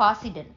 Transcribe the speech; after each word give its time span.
பாசிடன். 0.00 0.50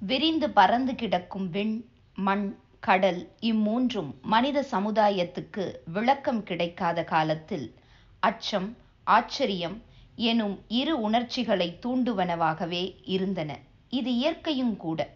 விரிந்து 0.00 0.50
பறந்து 0.50 0.94
கிடக்கும் 0.94 1.48
விண் 1.50 1.74
மண் 2.18 2.44
கடல் 2.80 3.18
இம்மூன்றும் 3.40 4.10
மனித 4.22 4.58
சமுதாயத்துக்கு 4.70 5.64
விளக்கம் 5.92 6.42
கிடைக்காத 6.42 7.04
காலத்தில் 7.04 7.66
அச்சம் 8.22 8.68
ஆச்சரியம் 9.06 9.76
எனும் 10.30 10.56
இரு 10.68 11.00
உணர்ச்சிகளை 11.00 11.78
தூண்டுவனவாகவே 11.86 12.82
இருந்தன. 13.04 13.50
இது 13.90 14.12
இயற்கையும் 14.14 14.76
கூட. 14.76 15.08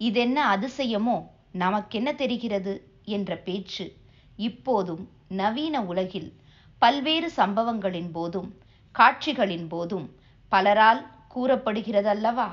இதென்ன 0.00 0.38
அதிசயமோ 0.56 1.16
நமக்கென்ன 1.52 2.12
தெரிகிறது? 2.12 2.74
என்ற 3.04 3.36
பேச்சு 3.36 3.86
இப்போதும் 4.36 5.04
நவீன 5.28 5.82
உலகில் 5.82 6.30
பல்வேறு 6.82 7.30
சம்பவங்களின் 7.30 8.10
போதும் 8.10 8.50
காட்சிகளின் 8.94 9.66
போதும் 9.66 10.08
பலரால் 10.52 11.02
கூறப்படுகிறதல்லவா? 11.34 12.48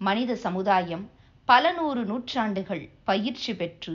மனித 0.00 0.32
சமுதாயம் 0.34 1.04
பல 1.48 1.72
நூறு 1.72 2.04
நூற்றாண்டுகள் 2.04 2.82
பயிற்சி 3.04 3.52
பெற்று 3.54 3.94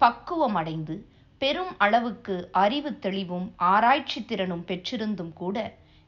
பக்குவமடைந்து 0.00 0.94
பெரும் 1.40 1.72
அளவுக்கு 1.78 2.34
அறிவு 2.50 2.98
தெளிவும் 2.98 3.46
ஆராய்ச்சி 3.56 4.20
திறனும் 4.24 4.64
பெற்றிருந்தும் 4.64 5.32
கூட 5.32 5.56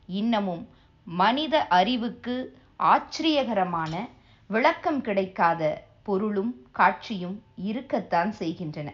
இன்னமும் 0.09 0.65
மனித 1.07 1.55
அறிவுக்கு 1.71 2.37
ஆச்சரியகரமான 2.93 3.93
விளக்கம் 4.51 5.01
கிடைக்காத 5.01 5.63
பொருளும் 6.03 6.53
காட்சியும் 6.73 7.37
இருக்கத்தான் 7.65 8.33
செய்கின்றன. 8.33 8.89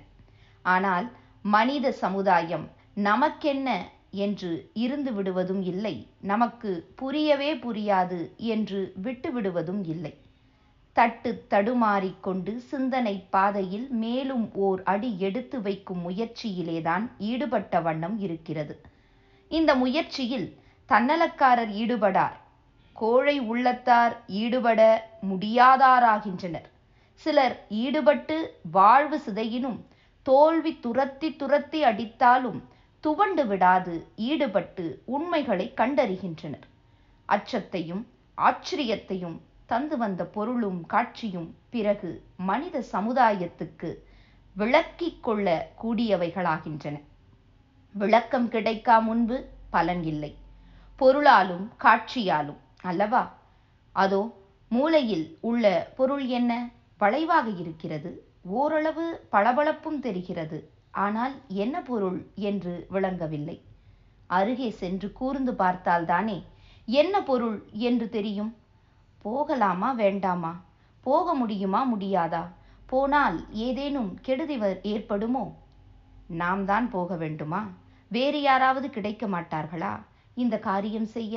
ஆனால் 0.64 1.06
மனித 1.44 1.92
சமுதாயம் 2.02 2.66
நமக்கென்ன 2.94 3.68
என்று 4.10 4.50
இருந்து 4.76 5.12
விடுவதும் 5.12 5.62
இல்லை 5.62 5.94
நமக்கு 6.22 6.70
புரியவே 6.94 7.50
புரியாது 7.54 8.20
என்று 8.54 8.80
விட்டுவிடுவதும் 9.02 9.82
இல்லை. 9.84 10.12
தட்டு 10.92 11.46
தடுமாறிக்கொண்டு 11.50 12.56
சிந்தனை 12.56 13.26
பாதையில் 13.30 13.88
மேலும் 13.88 14.54
ஓர் 14.54 14.82
அடி 14.82 15.16
எடுத்து 15.18 15.62
வைக்கும் 15.62 16.10
முயற்சியிலேதான் 16.10 17.10
ஈடுபட்ட 17.18 17.80
வண்ணம் 17.80 18.18
இருக்கிறது. 18.18 18.80
இந்த 19.48 19.74
முயற்சியில் 19.74 20.58
தன்னலக்காரர் 20.88 21.72
ஈடுபடார். 21.82 22.36
கோழை 22.92 23.40
உள்ளத்தார் 23.40 24.16
ஈடுபட 24.26 25.08
முடியாதாராகின்றனர். 25.30 26.68
சிலர் 27.12 27.66
ஈடுபட்டு 27.68 28.36
வாழ்வு 28.70 29.20
சிதையினும் 29.26 29.78
தோல்வி 30.22 30.78
துரத்தி 30.80 31.36
துரத்தி 31.36 31.84
அடித்தாலும் 31.84 32.60
துவண்டு 33.00 33.46
விடாது 33.46 34.06
ஈடுபட்டு 34.16 35.02
உண்மைகளை 35.04 35.72
கண்டறிகின்றனர். 35.76 36.66
அச்சத்தையும் 37.28 38.06
ஆச்சரியத்தையும் 38.38 39.38
தந்து 39.70 39.96
வந்த 39.96 40.22
பொருளும் 40.24 40.80
காட்சியும் 40.86 41.48
பிறகு 41.70 42.10
மனித 42.36 42.76
சமுதாயத்துக்கு 42.92 43.90
விளக்கிக் 44.56 45.22
கொள்ள 45.22 45.46
கூடியவைகளாகின்றன. 45.82 46.96
விளக்கம் 47.94 48.48
கிடைக்கா 48.50 48.96
முன்பு? 49.02 49.36
பலன் 49.70 50.02
இல்லை. 50.02 50.32
பொருளாலும் 51.00 51.66
காட்சியாலும் 51.84 52.60
அல்லவா? 52.82 53.22
அதோ 53.96 54.22
மூலையில் 54.70 55.26
உள்ள 55.40 55.64
பொருள் 55.96 56.24
என்ன? 56.38 56.52
வளைவாக 57.00 57.46
இருக்கிறது. 57.62 58.10
ஓரளவு 58.58 59.06
பளபளப்பும் 59.32 60.00
தெரிகிறது. 60.00 60.58
ஆனால் 61.04 61.34
என்ன 61.62 61.76
பொருள் 61.82 62.18
என்று 62.48 62.74
விளங்கவில்லை. 62.90 63.56
அருகே 64.30 64.70
சென்று 64.80 65.08
கூர்ந்து 65.12 65.52
பார்த்தால்தானே 65.52 66.38
என்ன 66.88 67.14
பொருள் 67.22 67.58
என்று 67.88 68.06
தெரியும்? 68.08 68.52
போகலாமா 69.24 69.92
வேண்டாமா? 69.92 70.52
போக 71.06 71.34
முடியுமா 71.34 71.80
முடியாதா? 71.94 72.42
போனால் 72.86 73.36
ஏதேனும் 73.66 74.10
கெடுதி 74.22 74.56
ஏற்படுமோ? 74.82 75.44
நாம் 76.26 76.64
தான் 76.64 76.90
போக 76.90 77.16
வேண்டுமா? 77.16 77.60
வேறு 78.10 78.42
யாராவது 78.42 78.90
கிடைக்க 78.90 79.26
மாட்டார்களா? 79.26 79.92
இந்த 80.34 80.58
காரியம் 80.58 81.08
செய்ய 81.16 81.34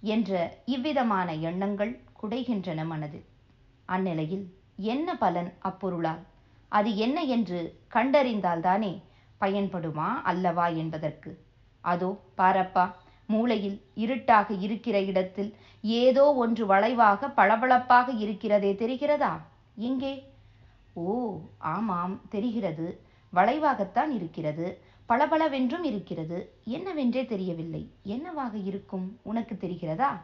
என்ற 0.00 0.32
இவ்விதமான 0.66 1.28
எண்ணங்கள் 1.48 1.92
குடைகின்றன 2.22 2.86
மனதில் 2.86 3.26
அந்நிலையில் 3.86 4.46
என்ன 4.76 5.08
பலன் 5.16 5.50
அப்பொருளால்? 5.58 6.22
அது 6.72 6.90
என்ன 6.96 7.18
என்று 7.22 7.60
கண்டறிந்தால்தானே 7.94 8.92
பயன்படுமா 9.40 10.08
அல்லவா 10.22 10.66
என்பதற்கு? 10.82 11.30
அதோ 11.84 12.10
பாரப்பா 12.38 12.84
மூளையில் 13.26 13.80
இருட்டாக 13.94 14.54
இருக்கிற 14.54 15.02
இடத்தில் 15.02 15.54
ஏதோ 15.82 16.34
ஒன்று 16.34 16.66
வளைவாக 16.66 17.30
பளபளப்பாக 17.30 18.12
இருக்கிறதே 18.12 18.72
தெரிகிறதா? 18.72 19.32
எங்கே? 19.76 20.32
ஓ 20.92 21.40
ஆமாம் 21.58 22.20
தெரிகிறது. 22.28 23.00
வளைவாகத்தான் 23.34 24.08
இருக்கிறது. 24.08 24.80
பளபளவென்றும் 25.06 25.84
இருக்கிறது. 25.84 26.52
என்னவென்றே 26.68 27.26
தெரியவில்லை. 27.26 27.90
என்னவாக 28.02 28.56
இருக்கும்? 28.56 29.18
உனக்கு 29.22 29.56
தெரிகிறதா? 29.60 30.20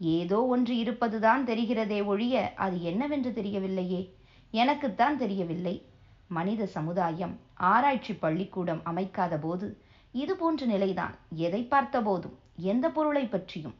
ஏதோ 0.00 0.46
ஒன்று 0.46 0.76
இருப்பதுதான் 0.76 1.46
தெரிகிறதே 1.46 2.04
ஒழிய 2.04 2.54
அது 2.54 2.82
என்னவென்று 2.82 3.30
தெரியவில்லையே. 3.30 4.08
எனக்குத்தான் 4.50 5.18
தெரியவில்லை. 5.18 5.82
மனித 6.28 6.66
சமுதாயம் 6.66 7.40
ஆராய்ச்சி 7.54 8.14
பள்ளிக்கூடம் 8.14 8.80
அமைக்காத 8.86 9.40
போது 9.40 9.76
இது 10.12 10.36
போன்ற 10.36 10.66
நிலைதான் 10.66 11.14
எதை 11.46 11.62
பார்த்த 11.62 12.00
போதும் 12.00 12.36
எந்த 12.56 12.86
பொருளை 12.90 13.24
பற்றியும். 13.26 13.74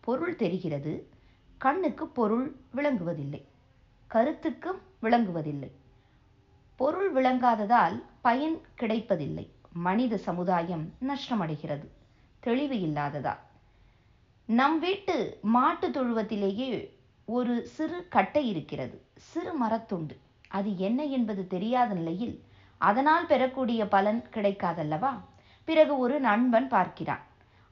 பொருள் 0.00 0.36
தெரிகிறது 0.36 0.92
கண்ணுக்கு 1.58 2.08
பொருள் 2.08 2.46
விளங்குவதில்லை 2.76 3.42
கருத்துக்கும் 4.10 4.80
விளங்குவதில்லை. 5.02 5.70
பொருள் 6.76 7.10
விளங்காததால் 7.12 7.96
பயன் 8.20 8.58
கிடைப்பதில்லை. 8.74 9.46
மனித 9.72 10.14
சமுதாயம் 10.16 10.84
நஷ்டமடைகிறது 11.08 11.86
தெளிவு 12.40 12.80
இல்லாததால் 12.80 13.42
நம் 14.48 14.78
வீட்டு 14.78 15.38
மாட்டு 15.42 15.88
தொழுவத்திலேயே 15.88 16.70
ஒரு 17.24 17.66
சிறு 17.66 17.98
கட்டை 18.08 18.48
இருக்கிறது 18.48 18.96
சிறு 19.14 19.52
மரத்துண்டு. 19.62 20.16
அது 20.48 20.78
என்ன 20.78 21.04
என்பது 21.04 21.46
தெரியாத 21.46 21.94
நிலையில் 21.94 22.36
அதனால் 22.78 23.26
பெறக்கூடிய 23.26 23.84
பலன் 23.88 24.22
கிடைக்காதல்லவா? 24.34 25.12
பிறகு 25.64 25.98
ஒரு 25.98 26.20
நண்பன் 26.20 26.68
பார்க்கிறான். 26.68 27.20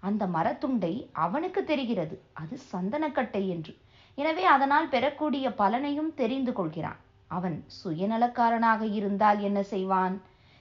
அந்த 0.00 0.26
மரத்துண்டை 0.26 1.08
அவனுக்கு 1.12 1.64
தெரிகிறது. 1.64 2.22
அது 2.32 2.58
சந்தனக்கட்டை 2.72 3.48
என்று. 3.48 3.76
எனவே 4.14 4.44
அதனால் 4.44 4.88
பெறக்கூடிய 4.88 5.48
பலனையும் 5.48 6.14
தெரிந்து 6.14 6.52
கொள்கிறான். 6.52 6.96
அவன் 7.26 7.64
சுயநலக்காரனாக 7.84 8.92
இருந்தால் 8.92 9.40
என்ன 9.40 9.62
செய்வான்? 9.62 10.20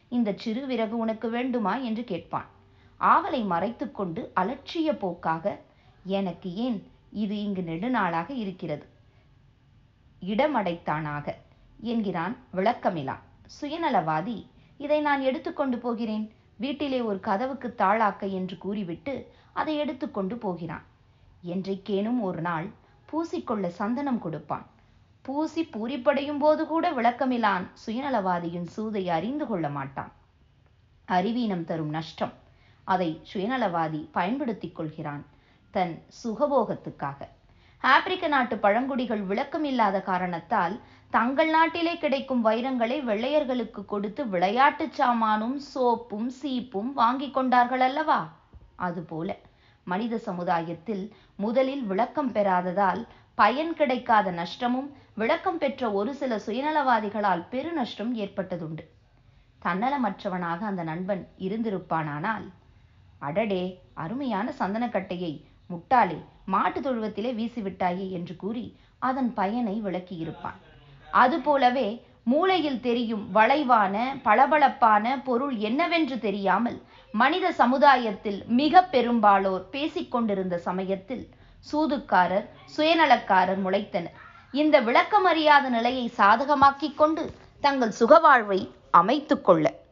இந்த 0.09 0.33
சிறு 0.35 0.65
விறகு 0.65 0.97
உனக்கு 0.97 1.29
வேண்டுமா? 1.29 1.75
என்று 1.75 2.03
கேட்பான். 2.03 2.45
ஆவலை 2.99 3.45
மறைத்துக்கொண்டு 3.45 4.31
அலட்சிய 4.35 4.91
போக்காக 4.99 5.59
எனக்கு 6.03 6.55
ஏன் 6.55 6.91
இது 7.11 7.43
இங்கு 7.43 7.61
நெடுநாளாக 7.61 8.29
இருக்கிறது? 8.29 8.85
இடமடைத்தானாக 10.21 11.33
என்கிறான் 11.79 12.37
விளக்கமிலா. 12.55 13.15
சுயநலவாதி 13.61 14.45
இதை 14.77 15.01
நான் 15.01 15.21
எடுத்துக்கொண்டு 15.21 15.77
போகிறேன். 15.77 16.25
வீட்டிலே 16.57 16.99
ஒரு 17.01 17.19
கதவுக்கு 17.19 17.69
தாளாக்க 17.77 18.29
என்று 18.31 18.57
கூறிவிட்டு 18.57 19.13
அதை 19.53 19.75
எடுத்துக்கொண்டு 19.75 20.35
போகிறான். 20.37 20.85
என்றைக்கேனும் 21.45 22.19
ஒரு 22.21 22.41
நாள் 22.41 22.67
பூசிக்கொள்ள 23.09 23.67
சந்தனம் 23.67 24.19
கொடுப்பான். 24.19 24.65
பூசி 25.21 25.61
பூரிப்படையும் 25.73 26.39
போது 26.39 26.67
கூட 26.67 26.85
விளக்கமிலான் 26.91 27.65
சுயநலவாதியின் 27.85 28.67
சூதை 28.75 29.03
அறிந்து 29.07 29.47
கொள்ள 29.47 29.69
மாட்டான். 29.69 30.11
அறிவீனம் 31.05 31.65
தரும் 31.65 31.89
நஷ்டம் 31.89 32.33
அதை 32.87 33.09
சுயநலவாதி 33.33 34.01
பயன்படுத்திக் 34.11 34.75
கொள்கிறான் 34.75 35.23
தன் 35.73 35.95
சுகபோகத்துக்காக. 36.21 37.19
ஆப்பிரிக்க 37.83 38.27
நாட்டு 38.27 38.55
பழங்குடிகள் 38.57 39.21
விளக்கம் 39.21 39.63
இல்லாத 39.63 39.97
காரணத்தால் 40.01 40.75
தங்கள் 41.13 41.49
நாட்டிலே 41.49 41.97
கிடைக்கும் 41.97 42.45
வைரங்களை 42.45 42.97
வெள்ளையர்களுக்கு 43.03 43.85
கொடுத்து 43.85 44.21
விளையாட்டுச் 44.27 44.97
சாமானும் 44.99 45.55
சோப்பும் 45.73 46.27
சீப்பும் 46.41 46.89
வாங்கி 46.93 47.29
கொண்டார்கள் 47.31 47.79
அல்லவா? 47.79 48.17
அதுபோல 48.75 49.37
மனித 49.83 50.17
சமுதாயத்தில் 50.17 51.03
முதலில் 51.35 51.83
விளக்கம் 51.83 52.31
பெறாததால் 52.31 53.01
பயன் 53.35 53.73
கிடைக்காத 53.73 54.31
நஷ்டமும் 54.31 54.89
விளக்கம் 55.15 55.57
பெற்ற 55.57 55.91
ஒரு 55.91 56.13
சில 56.15 56.35
சுயநலவாதிகளால் 56.45 57.43
பெருநஷ்டம் 57.51 58.13
ஏற்பட்டதுண்டு. 58.23 58.83
தன்னலமற்றவனாக 59.65 60.59
அந்த 60.61 60.83
நண்பன் 60.83 61.23
இருந்திருப்பானானால் 61.37 62.47
அடடே 63.19 63.63
அருமையான 63.93 64.53
சந்தனக்கட்டையை 64.59 65.33
முட்டாளே 65.69 66.19
மாட்டு 66.45 66.81
தொழுவத்திலே 66.81 67.33
வீசிவிட்டாயே 67.39 68.09
என்று 68.09 68.35
கூறி 68.35 68.65
அதன் 68.99 69.33
பயனை 69.33 69.81
விளக்கியிருப்பான். 69.81 70.59
அதுபோலவே 71.11 72.05
மூளையில் 72.23 72.79
தெரியும் 72.79 73.35
வளைவான 73.35 73.95
பளபளப்பான 74.23 75.23
பொருள் 75.23 75.55
என்னவென்று 75.55 76.19
தெரியாமல் 76.19 76.81
மனித 77.11 77.51
சமுதாயத்தில் 77.51 78.45
மிக 78.45 78.83
பெரும்பாலோர் 78.83 79.69
பேசிக்கொண்டிருந்த 79.71 80.57
சமயத்தில் 80.57 81.29
சூதுக்காரர் 81.71 82.47
சுயநலக்காரர் 82.77 83.61
முளைத்தனர். 83.65 84.17
இந்த 84.51 84.81
விளக்கமறியாத 84.81 85.69
நிலையை 85.69 86.11
சாதகமாக்கிக் 86.17 86.95
கொண்டு 86.95 87.33
தங்கள் 87.59 87.93
சுகவாழ்வை 87.99 88.71
அமைத்துக் 88.91 89.45
கொள்ள 89.45 89.85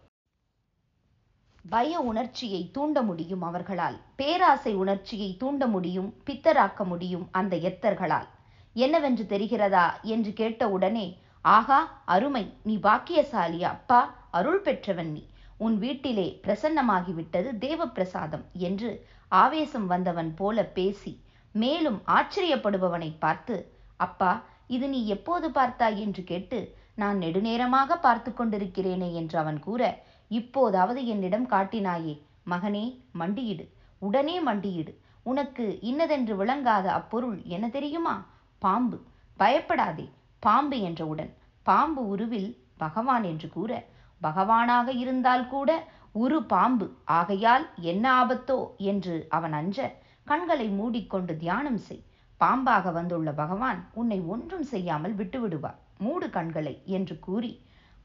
பய 1.69 1.99
உணர்ச்சியை 1.99 2.69
தூண்ட 2.71 3.01
முடியும் 3.01 3.41
அவர்களால் 3.41 3.99
பேராசை 4.15 4.73
உணர்ச்சியை 4.75 5.37
தூண்ட 5.37 5.67
முடியும் 5.67 6.13
பித்தராக்க 6.25 6.83
முடியும் 6.83 7.27
அந்த 7.31 7.55
எத்தர்களால். 7.55 8.27
என்னவென்று 8.75 9.23
தெரிகிறதா 9.23 9.85
என்று 10.03 10.33
கேட்டவுடனே 10.33 11.05
ஆகா 11.45 11.79
அருமை 12.05 12.43
நீ 12.63 12.75
பாக்கியசாலி 12.77 13.59
அப்பா 13.63 13.99
அருள் 14.31 14.61
பெற்றவன் 14.61 15.11
நீ. 15.11 15.23
உன் 15.57 15.75
வீட்டிலே 15.77 16.25
பிரசன்னமாகிவிட்டது 16.43 17.49
தேவ 17.57 17.87
பிரசாதம் 17.87 18.45
என்று 18.59 18.89
ஆவேசம் 19.31 19.87
வந்தவன் 19.87 20.31
போல 20.33 20.63
பேசி 20.77 21.13
மேலும் 21.55 21.99
ஆச்சரியப்படுபவனை 22.07 23.09
பார்த்து 23.19 23.55
அப்பா 23.97 24.31
இது 24.67 24.85
நீ 24.89 24.99
எப்போது 25.07 25.47
பார்த்தாய்? 25.49 25.97
என்று 25.97 26.23
கேட்டு 26.23 26.59
நான் 26.95 27.17
நெடுநேரமாக 27.17 27.95
பார்த்து 27.99 28.31
கொண்டிருக்கிறேனே 28.31 29.09
என்று 29.13 29.39
அவன் 29.39 29.59
கூற 29.59 29.81
இப்போதாவது 30.31 31.05
என்னிடம் 31.05 31.47
காட்டினாயே 31.49 32.13
மகனே 32.49 32.85
மண்டியிடு. 33.19 33.65
உடனே 34.01 34.35
மண்டியிடு. 34.41 34.93
உனக்கு 35.23 35.65
இன்னதென்று 35.81 36.33
விளங்காத 36.35 36.87
அப்பொருள் 36.91 37.37
என்ன 37.45 37.65
தெரியுமா? 37.69 38.15
பாம்பு. 38.65 38.97
பயப்படாதே 39.37 40.05
பாம்பு 40.43 40.77
என்றவுடன். 40.87 41.31
பாம்பு 41.65 42.01
உருவில் 42.13 42.49
பகவான் 42.83 43.25
என்று 43.31 43.47
கூற 43.55 43.71
பகவானாக 44.21 44.87
இருந்தால் 45.03 45.45
கூட 45.53 45.69
உரு 46.23 46.37
பாம்பு. 46.53 46.85
ஆகையால் 47.19 47.65
என்ன 47.91 48.05
ஆபத்தோ 48.21 48.57
என்று 48.91 49.15
அவன் 49.37 49.55
அஞ்ச 49.61 49.87
கண்களை 50.27 50.67
மூடிக்கொண்டு 50.79 51.33
தியானம் 51.43 51.81
செய். 51.87 52.03
பாம்பாக 52.41 52.91
வந்துள்ள 52.91 53.29
பகவான் 53.41 53.79
உன்னை 53.99 54.19
ஒன்றும் 54.33 54.65
செய்யாமல் 54.71 55.15
விட்டுவிடுவார். 55.15 55.77
மூடு 55.97 56.27
கண்களை 56.37 56.73
என்று 56.97 57.15
கூறி 57.27 57.51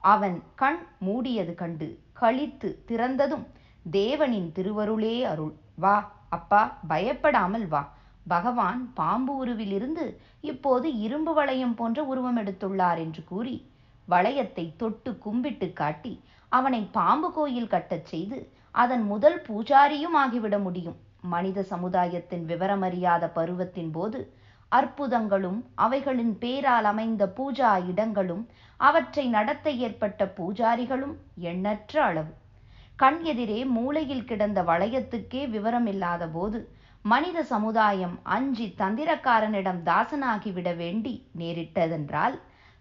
அவன் 0.02 0.36
கண் 0.60 0.80
மூடியது 1.06 1.54
கண்டு 1.62 1.88
கழித்து 2.20 2.68
திறந்ததும் 2.88 3.46
தேவனின் 3.90 4.50
திருவருளே 4.56 5.16
அருள். 5.32 5.54
வா 5.84 5.96
அப்பா 6.36 6.62
பயப்படாமல் 6.88 7.66
வா. 7.68 7.82
பகவான் 8.26 8.92
பாம்பு 8.94 9.46
உருவிலிருந்து 9.46 10.18
இப்போது 10.40 10.98
இரும்பு 10.98 11.34
வளையம் 11.34 11.74
போன்ற 11.74 12.02
உருவம் 12.04 12.36
எடுத்துள்ளார் 12.36 12.98
என்று 12.98 13.24
கூறி 13.24 13.66
வளையத்தை 14.08 14.76
தொட்டு 14.76 15.18
கும்பிட்டு 15.18 15.72
காட்டி 15.72 16.20
அவனை 16.48 16.88
பாம்பு 16.92 17.32
கோயில் 17.32 17.66
கட்டச் 17.66 18.04
செய்து 18.04 18.52
அதன் 18.70 19.02
முதல் 19.02 19.42
பூஜாரியும் 19.48 20.16
ஆகிவிட 20.16 20.58
முடியும். 20.58 20.96
மனித 21.20 21.62
சமுதாயத்தின் 21.62 22.44
விவரமறியாத 22.46 23.30
பருவத்தின் 23.34 23.90
போது 23.90 24.34
அற்புதங்களும் 24.68 25.64
அவைகளின் 25.74 26.38
பேரால் 26.38 26.84
அமைந்த 26.84 27.32
பூஜா 27.36 27.86
இடங்களும் 27.86 28.48
அவற்றை 28.76 29.26
நடத்த 29.28 29.70
ஏற்பட்ட 29.70 30.32
பூஜாரிகளும் 30.36 31.14
எண்ணற்ற 31.34 32.04
அளவு. 32.04 32.32
கண் 32.96 33.22
எதிரே 33.22 33.64
மூலையில் 33.64 34.24
கிடந்த 34.24 34.62
வளையத்துக்கே 34.62 35.42
விவரமில்லாத 35.46 36.26
போது 36.32 36.60
மனித 37.04 37.42
சமுதாயம் 37.42 38.18
அஞ்சி 38.22 38.74
தந்திரக்காரனிடம் 38.78 39.80
தாசனாகிவிட 39.82 40.76
வேண்டி 40.76 41.12
நேரிட்டதென்றால் 41.38 42.36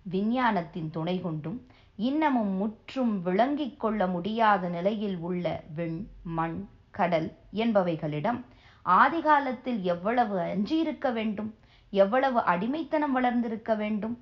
விஞ்ஞானத்தின் 0.05 0.89
துணை 0.89 1.21
கொண்டும் 1.21 1.59
இன்னமும் 1.97 2.51
முற்றும் 2.57 3.21
விளங்கிக் 3.21 3.79
கொள்ள 3.79 4.07
முடியாத 4.07 4.69
நிலையில் 4.69 5.17
உள்ள 5.19 5.45
விண் 5.75 5.99
மண் 6.23 6.57
கடல் 6.91 7.29
என்பவைகளிடம் 7.53 8.39
ஆதிகாலத்தில் 8.85 9.81
எவ்வளவு 9.83 10.39
அஞ்சியிருக்க 10.39 11.07
வேண்டும்? 11.11 11.49
எவ்வளவு 11.93 12.39
அடிமைத்தனம் 12.43 13.11
வளர்ந்திருக்க 13.11 13.75
வேண்டும்? 13.75 14.15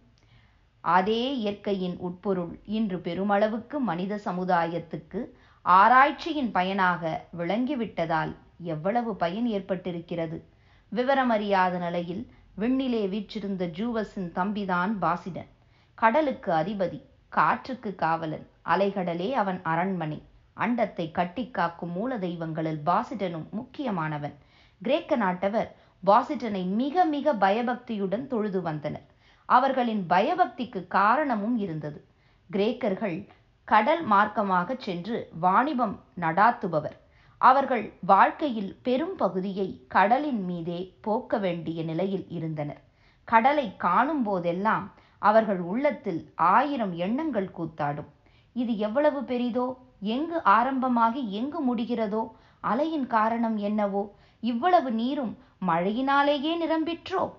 அதே 0.83 1.37
இயற்கையின் 1.37 1.97
உட்பொருள் 1.99 2.59
இன்று 2.65 2.97
பெருமளவுக்கு 2.97 3.79
மனித 3.79 4.19
சமுதாயத்துக்கு 4.25 5.21
ஆராய்ச்சியின் 5.65 6.51
பயனாக 6.51 7.01
விளங்கிவிட்டதால் 7.37 8.33
எவ்வளவு 8.57 9.15
பயன் 9.15 9.47
ஏற்பட்டிருக்கிறது? 9.47 10.41
விவரமறியாத 10.95 11.77
நிலையில் 11.77 12.31
விண்ணிலே 12.59 13.09
வீற்றிருந்த 13.09 13.67
ஜூவஸின் 13.67 14.31
தம்பிதான் 14.35 14.97
பாசிடன். 15.01 15.47
கடலுக்கு 15.93 16.51
அதிபதி 16.51 17.01
காற்றுக்கு 17.29 17.95
காவலன் 17.95 18.47
அலைகடலே 18.65 19.31
அவன் 19.31 19.61
அரண்மனை. 19.63 20.23
அண்டத்தை 20.57 21.11
கட்டி 21.11 21.51
காக்கும் 21.51 21.91
மூல 21.91 22.17
தெய்வங்களில் 22.17 22.81
பாசிடனும் 22.85 23.49
முக்கியமானவன். 23.49 24.33
கிரேக்க 24.81 25.17
நாட்டவர் 25.17 25.67
பாசிடனை 26.05 26.65
மிக 26.65 27.05
மிக 27.05 27.33
பயபக்தியுடன் 27.33 28.27
தொழுது 28.27 28.61
வந்தனர். 28.61 29.05
அவர்களின் 29.45 30.05
பயபக்திக்கு 30.09 30.87
காரணமும் 30.87 31.57
இருந்தது. 31.57 32.05
கிரேக்கர்கள் 32.51 33.27
கடல் 33.63 34.09
மார்க்கமாக 34.09 34.75
சென்று 34.77 35.29
வாணிபம் 35.39 36.03
நடாத்துபவர். 36.19 36.97
அவர்கள் 37.37 37.93
வாழ்க்கையில் 38.01 38.77
பெரும் 38.83 39.15
பகுதியை 39.15 39.85
கடலின் 39.87 40.43
மீதே 40.43 40.97
போக்க 41.01 41.37
வேண்டிய 41.37 41.83
நிலையில் 41.83 42.29
இருந்தனர். 42.29 42.81
கடலை 43.23 43.75
காணும் 43.75 44.23
போதெல்லாம் 44.23 44.93
அவர்கள் 45.19 45.59
உள்ளத்தில் 45.59 46.31
ஆயிரம் 46.35 46.95
எண்ணங்கள் 46.95 47.51
கூத்தாடும். 47.57 48.09
இது 48.53 48.77
எவ்வளவு 48.77 49.21
பெரிதோ? 49.21 49.73
எங்கு 49.99 50.43
ஆரம்பமாகி 50.43 51.31
எங்கு 51.31 51.59
முடிகிறதோ? 51.61 52.35
அலையின் 52.61 53.07
காரணம் 53.07 53.57
என்னவோ? 53.57 54.15
இவ்வளவு 54.39 54.91
நீரும் 54.91 55.37
மழையினாலேயே 55.67 56.53
நிரம்பிற்றோ? 56.61 57.31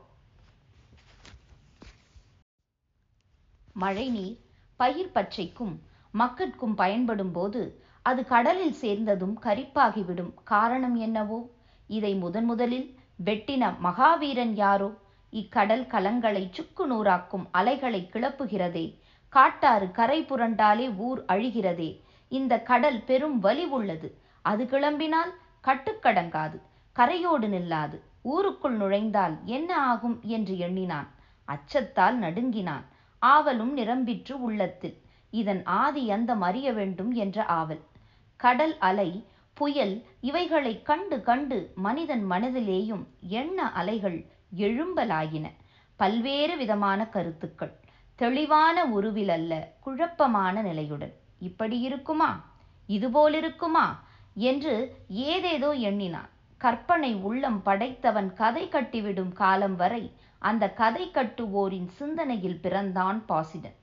மழைநீர் 3.72 4.38
பயிர் 4.76 5.12
பச்சைக்கும் 5.14 5.74
மக்கட்கும் 6.10 6.74
பயன்படும் 6.74 7.32
போது 7.32 7.82
அது 8.02 8.24
கடலில் 8.24 8.72
சேர்ந்ததும் 8.72 9.38
கரிப்பாகிவிடும். 9.42 10.34
காரணம் 10.44 10.96
என்னவோ? 10.96 11.48
இதை 11.86 12.14
முதன் 12.14 12.44
முதலில் 12.44 12.96
வெட்டின 13.24 13.74
மகாவீரன் 13.78 14.54
யாரோ? 14.54 14.92
இக்கடல் 15.32 15.86
கலங்களை 15.86 16.48
சுக்கு 16.50 16.86
நூறாக்கும் 16.86 17.48
அலைகளை 17.50 18.10
கிளப்புகிறதே. 18.12 19.00
காட்டாறு 19.28 19.90
கரை 19.90 20.22
புரண்டாலே 20.22 20.96
ஊர் 20.96 21.24
அழிகிறதே. 21.24 22.00
இந்த 22.28 22.60
கடல் 22.60 23.02
பெரும் 23.04 23.38
வலி 23.38 23.64
உள்ளது. 23.64 24.18
அது 24.42 24.64
கிளம்பினால் 24.64 25.32
கட்டுக்கடங்காது 25.64 26.60
கரையோடு 26.96 27.48
நில்லாது. 27.48 28.00
ஊருக்குள் 28.22 28.76
நுழைந்தால் 28.76 29.38
என்ன 29.44 29.80
ஆகும்? 29.80 30.20
என்று 30.22 30.58
எண்ணினான். 30.58 31.08
அச்சத்தால் 31.44 32.14
நடுங்கினான். 32.14 32.84
ஆவலும் 33.22 33.76
நிரம்பிற்று 33.76 34.32
உள்ளத்தில். 34.32 35.02
இதன் 35.30 35.64
ஆதி 35.64 36.10
அந்தம் 36.10 36.40
அறிய 36.40 36.72
வேண்டும் 36.72 37.12
என்ற 37.12 37.44
ஆவல். 37.44 37.82
கடல் 38.36 38.78
அலை 38.78 39.26
புயல் 39.54 39.94
இவைகளை 40.20 40.82
கண்டு 40.82 41.22
கண்டு 41.22 41.72
மனிதன் 41.74 42.30
மனதிலேயும் 42.30 43.04
எண்ண 43.20 43.72
அலைகள் 43.72 44.26
எழும்பலாயின. 44.56 45.46
பல்வேறு 45.96 46.56
விதமான 46.56 47.06
கருத்துக்கள். 47.06 47.72
தெளிவான 48.14 48.84
உருவில் 48.84 49.28
அல்ல 49.28 49.72
குழப்பமான 49.80 50.62
நிலையுடன். 50.62 51.14
இப்படி 51.38 51.80
இருக்குமா? 51.80 52.30
இதுபோலிருக்குமா 52.88 53.86
என்று 54.34 54.96
ஏதேதோ 55.08 55.72
எண்ணினான். 55.72 56.28
கற்பனை 56.56 57.14
உள்ளம் 57.14 57.62
படைத்தவன் 57.62 58.32
கதை 58.32 58.68
கட்டிவிடும் 58.68 59.32
காலம் 59.32 59.76
வரை 59.76 60.12
அந்த 60.38 60.70
கதை 60.70 61.10
கட்டுவோரின் 61.10 61.86
சிந்தனையில் 61.86 62.60
பிறந்தான் 62.60 63.24
பாசிடன். 63.26 63.77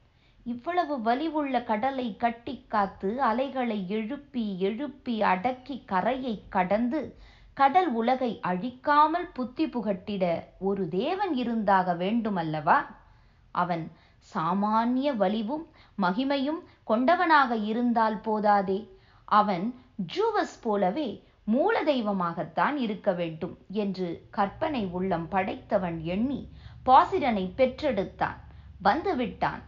இவ்வளவு 0.45 0.95
வலிவுள்ள 0.97 1.63
கடலை 1.63 2.15
கட்டி 2.17 2.65
காத்து 2.67 3.21
அலைகளை 3.21 3.85
எழுப்பி 3.87 4.59
எழுப்பி 4.59 5.21
அடக்கி 5.23 5.83
கரையை 5.85 6.43
கடந்து 6.49 7.01
கடல் 7.53 7.89
உலகை 7.91 8.39
அழிக்காமல் 8.43 9.27
புத்தி 9.33 9.65
புகட்டிட 9.65 10.23
ஒரு 10.59 10.87
தேவன் 10.87 11.33
இருந்தாக 11.33 11.93
வேண்டுமல்லவா? 11.93 12.77
அவன் 13.51 13.91
சாமானிய 14.33 15.15
வலிவும் 15.15 15.65
மகிமையும் 16.01 16.61
கொண்டவனாக 16.87 17.51
இருந்தால் 17.65 18.19
போதாதே. 18.19 18.79
அவன் 19.25 19.65
ஜூவஸ் 20.15 20.57
போலவே 20.61 21.09
மூல 21.45 21.83
தெய்வமாகத்தான் 21.83 22.75
இருக்க 22.75 23.11
வேண்டும் 23.13 23.57
என்று 23.67 24.09
கற்பனை 24.31 24.85
உள்ளம் 24.91 25.27
படைத்தவன் 25.27 25.99
எண்ணி 26.03 26.41
பாசிடனை 26.85 27.45
பெற்றெடுத்தான். 27.57 28.39
வந்துவிட்டான். 28.83 29.63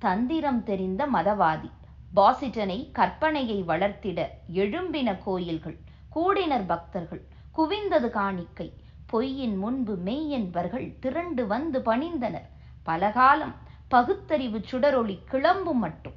தந்திரம் 0.00 0.62
தெரிந்த 0.62 1.06
மதவாதி. 1.06 1.70
பாசிட்டனை 2.16 2.76
கற்பனையை 2.98 3.58
வளர்த்திட 3.64 4.20
எழும்பின 4.54 5.18
கோயில்கள் 5.24 5.76
கூடினர் 6.08 6.66
பக்தர்கள் 6.66 7.22
குவிந்தது 7.56 8.08
காணிக்கை. 8.10 8.68
பொய்யின் 9.06 9.56
முன்பு 9.56 9.98
மெய்யென்பர்கள் 10.04 10.98
திரண்டு 10.98 11.46
வந்து 11.46 11.80
பணிந்தனர். 11.80 12.48
பலகாலம் 12.82 13.54
பகுத்தறிவு 13.88 14.60
சுடரொளி 14.70 15.16
கிளம்பும் 15.24 15.78
மட்டும். 15.78 16.16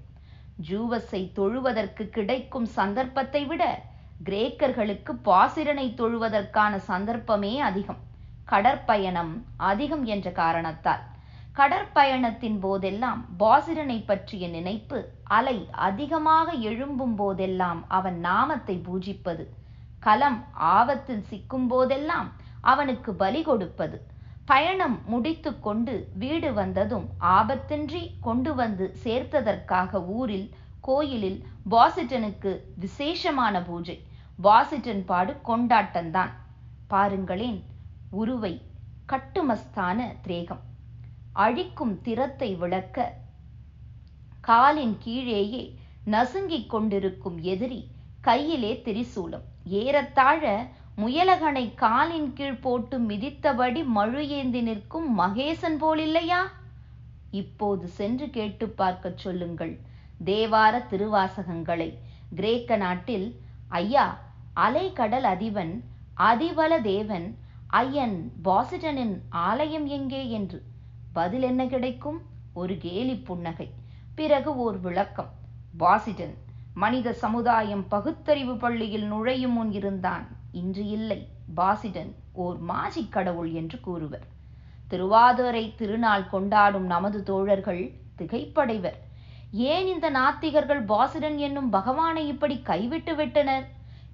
ஜூவஸை 0.69 1.23
தொழுவதற்கு 1.39 2.09
கிடைக்கும் 2.09 2.65
சந்தர்ப்பத்தை 2.65 3.45
விட 3.45 3.63
கிரேக்கர்களுக்கு 4.25 5.13
பாசிரனை 5.25 5.87
தொழுவதற்கான 5.93 6.75
சந்தர்ப்பமே 6.75 7.59
அதிகம். 7.59 8.01
கடற்பயணம் 8.45 9.45
அதிகம் 9.57 10.05
என்ற 10.05 10.31
காரணத்தால். 10.31 11.03
கடற்பயணத்தின் 11.57 12.55
போதெல்லாம் 12.59 13.19
பாசிரனை 13.39 13.97
பற்றிய 14.05 14.47
நினைப்பு 14.47 14.99
அலை 15.37 15.57
அதிகமாக 15.87 16.53
எழும்பும் 16.69 17.13
போதெல்லாம் 17.15 17.81
அவன் 17.87 18.17
நாமத்தை 18.19 18.75
பூஜிப்பது. 18.87 19.43
கலம் 19.99 20.39
ஆபத்தில் 20.53 21.21
சிக்கும் 21.29 21.67
போதெல்லாம் 21.67 22.31
அவனுக்கு 22.61 23.13
பலி 23.13 23.43
கொடுப்பது. 23.43 23.97
பயணம் 24.45 24.97
முடித்துக்கொண்டு 25.05 25.93
வீடு 26.13 26.53
வந்ததும் 26.53 27.07
ஆபத்தின்றி 27.37 28.03
கொண்டு 28.21 28.51
வந்து 28.55 28.87
சேர்த்ததற்காக 29.03 30.01
ஊரில் 30.17 30.49
கோயிலில் 30.81 31.39
பாசிட்டனுக்கு 31.69 32.51
விசேஷமான 32.75 33.61
பூஜை. 33.61 33.97
பாசிட்டன் 34.43 35.05
பாடு 35.05 35.33
கொண்டாட்டம்தான் 35.47 36.33
பாருங்களேன் 36.87 37.59
உருவை 38.21 38.53
கட்டுமஸ்தான 39.11 39.99
திரேகம். 40.27 40.63
அழிக்கும் 41.33 42.01
திறத்தை 42.01 42.55
விளக்க. 42.55 43.13
காலின் 44.41 44.97
கீழேயே 44.99 45.77
நசுங்கிக் 46.05 46.69
கொண்டிருக்கும் 46.69 47.41
எதிரி 47.41 47.87
கையிலே 48.21 48.81
திரிசூலம். 48.85 49.45
ஏறத்தாழ 49.63 50.67
முயலகனை 50.97 51.73
காலின் 51.75 52.33
கீழ் 52.33 52.59
போட்டு 52.59 52.99
மிதித்தபடி 52.99 53.83
மழு 53.83 54.29
ஏந்தி 54.29 54.61
நிற்கும் 54.61 55.19
மகேசன் 55.19 55.77
போலில்லையா? 55.81 56.41
இப்போது 57.31 57.87
சென்று 57.87 58.29
கேட்டு 58.29 58.69
பார்க்க 58.69 59.13
சொல்லுங்கள் 59.15 59.79
தேவார 60.25 60.73
திருவாசகங்களை. 60.89 61.89
கிரேக்க 62.35 62.75
நாட்டில் 62.75 63.39
ஐயா 63.67 64.05
அலைக்கடல் 64.55 65.27
அதிபன் 65.33 65.73
அதிபல 66.17 66.81
தேவன் 66.81 67.37
ஐயன் 67.67 68.31
பாசிட்டனின் 68.43 69.15
ஆலயம் 69.29 69.85
எங்கே? 69.85 70.29
என்று 70.29 70.59
பதில் 71.13 71.41
என்ன 71.41 71.65
கிடைக்கும்? 71.65 72.21
ஒரு 72.53 72.77
கேலி 72.77 73.15
புன்னகை. 73.15 73.71
பிறகு 74.15 74.55
ஓர் 74.55 74.79
விளக்கம். 74.79 75.29
பாசிடன் 75.77 76.33
மனித 76.73 77.13
சமுதாயம் 77.13 77.87
பகுத்தறிவு 77.87 78.57
பள்ளியில் 78.57 79.03
நுழையும் 79.03 79.51
முன் 79.51 79.71
இருந்தான். 79.71 80.27
இன்று 80.51 80.87
இல்லை. 80.87 81.27
பாசிடன் 81.55 82.15
ஓர் 82.31 82.57
மாஜிக் 82.67 83.09
கடவுள் 83.09 83.51
என்று 83.51 83.79
கூறுவர். 83.79 84.27
திருவாதுரை 84.87 85.73
திருநாள் 85.75 86.29
கொண்டாடும் 86.29 86.85
நமது 86.85 87.23
தோழர்கள் 87.23 87.93
திகைப்படைவர். 88.17 88.99
ஏன் 89.51 89.87
இந்த 89.87 90.11
நாத்திகர்கள் 90.11 90.85
பாசிடன் 90.85 91.37
என்னும் 91.37 91.69
பகவானை 91.69 92.27
இப்படி 92.27 92.61
கைவிட்டு 92.61 93.15
விட்டனர்? 93.15 93.67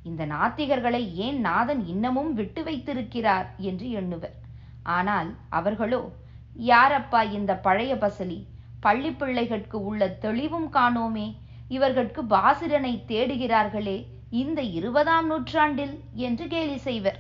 இந்த 0.04 0.26
நாத்திகர்களை 0.26 1.14
ஏன் 1.14 1.40
நாதன் 1.40 1.86
இன்னமும் 1.86 2.34
விட்டு 2.34 2.64
வைத்திருக்கிறார் 2.64 3.56
என்று 3.58 3.88
எண்ணுவர். 3.88 4.38
ஆனால் 4.84 5.36
அவர்களோ 5.50 6.12
யாரப்பா 6.60 7.32
இந்த 7.32 7.56
பழைய 7.56 7.96
பசலி? 7.96 8.44
பள்ளி 8.80 9.10
பிள்ளைகட்கு 9.10 9.74
உள்ள 9.74 10.10
தெளிவும் 10.10 10.74
காணோமே. 10.74 11.36
இவர்கட்கு 11.70 12.24
பாசிரனை 12.30 13.04
தேடுகிறார்களே 13.08 14.04
இந்த 14.30 14.62
இருபதாம் 14.62 15.26
நூற்றாண்டில்? 15.26 16.00
என்று 16.14 16.48
கேலி 16.48 16.78
செய்வர். 16.78 17.20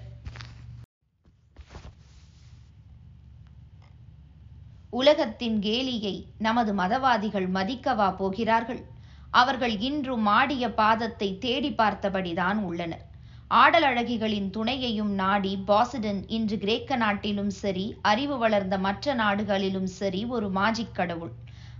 உலகத்தின் 4.89 5.59
கேலியை 5.59 6.25
நமது 6.37 6.75
மதவாதிகள் 6.75 7.49
மதிக்கவா 7.49 8.15
போகிறார்கள்? 8.15 8.85
அவர்கள் 9.31 9.77
இன்றும் 9.77 10.25
ஆடிய 10.25 10.67
பாதத்தை 10.67 11.37
தேடி 11.37 11.71
பார்த்தபடிதான் 11.71 12.61
உள்ளனர். 12.61 13.08
ஆடலழகிகளின் 13.51 14.49
துணையையும் 14.55 15.13
நாடி 15.13 15.51
பாசிடன் 15.67 16.19
இன்று 16.27 16.57
கிரேக்க 16.57 16.95
நாட்டிலும் 16.95 17.49
சரி 17.51 17.85
அறிவு 18.01 18.35
வளர்ந்த 18.37 18.75
மற்ற 18.77 19.13
நாடுகளிலும் 19.13 19.87
சரி 19.89 20.25
ஒரு 20.25 20.47
மாஜிக் 20.49 20.93
கடவுள். 20.93 21.31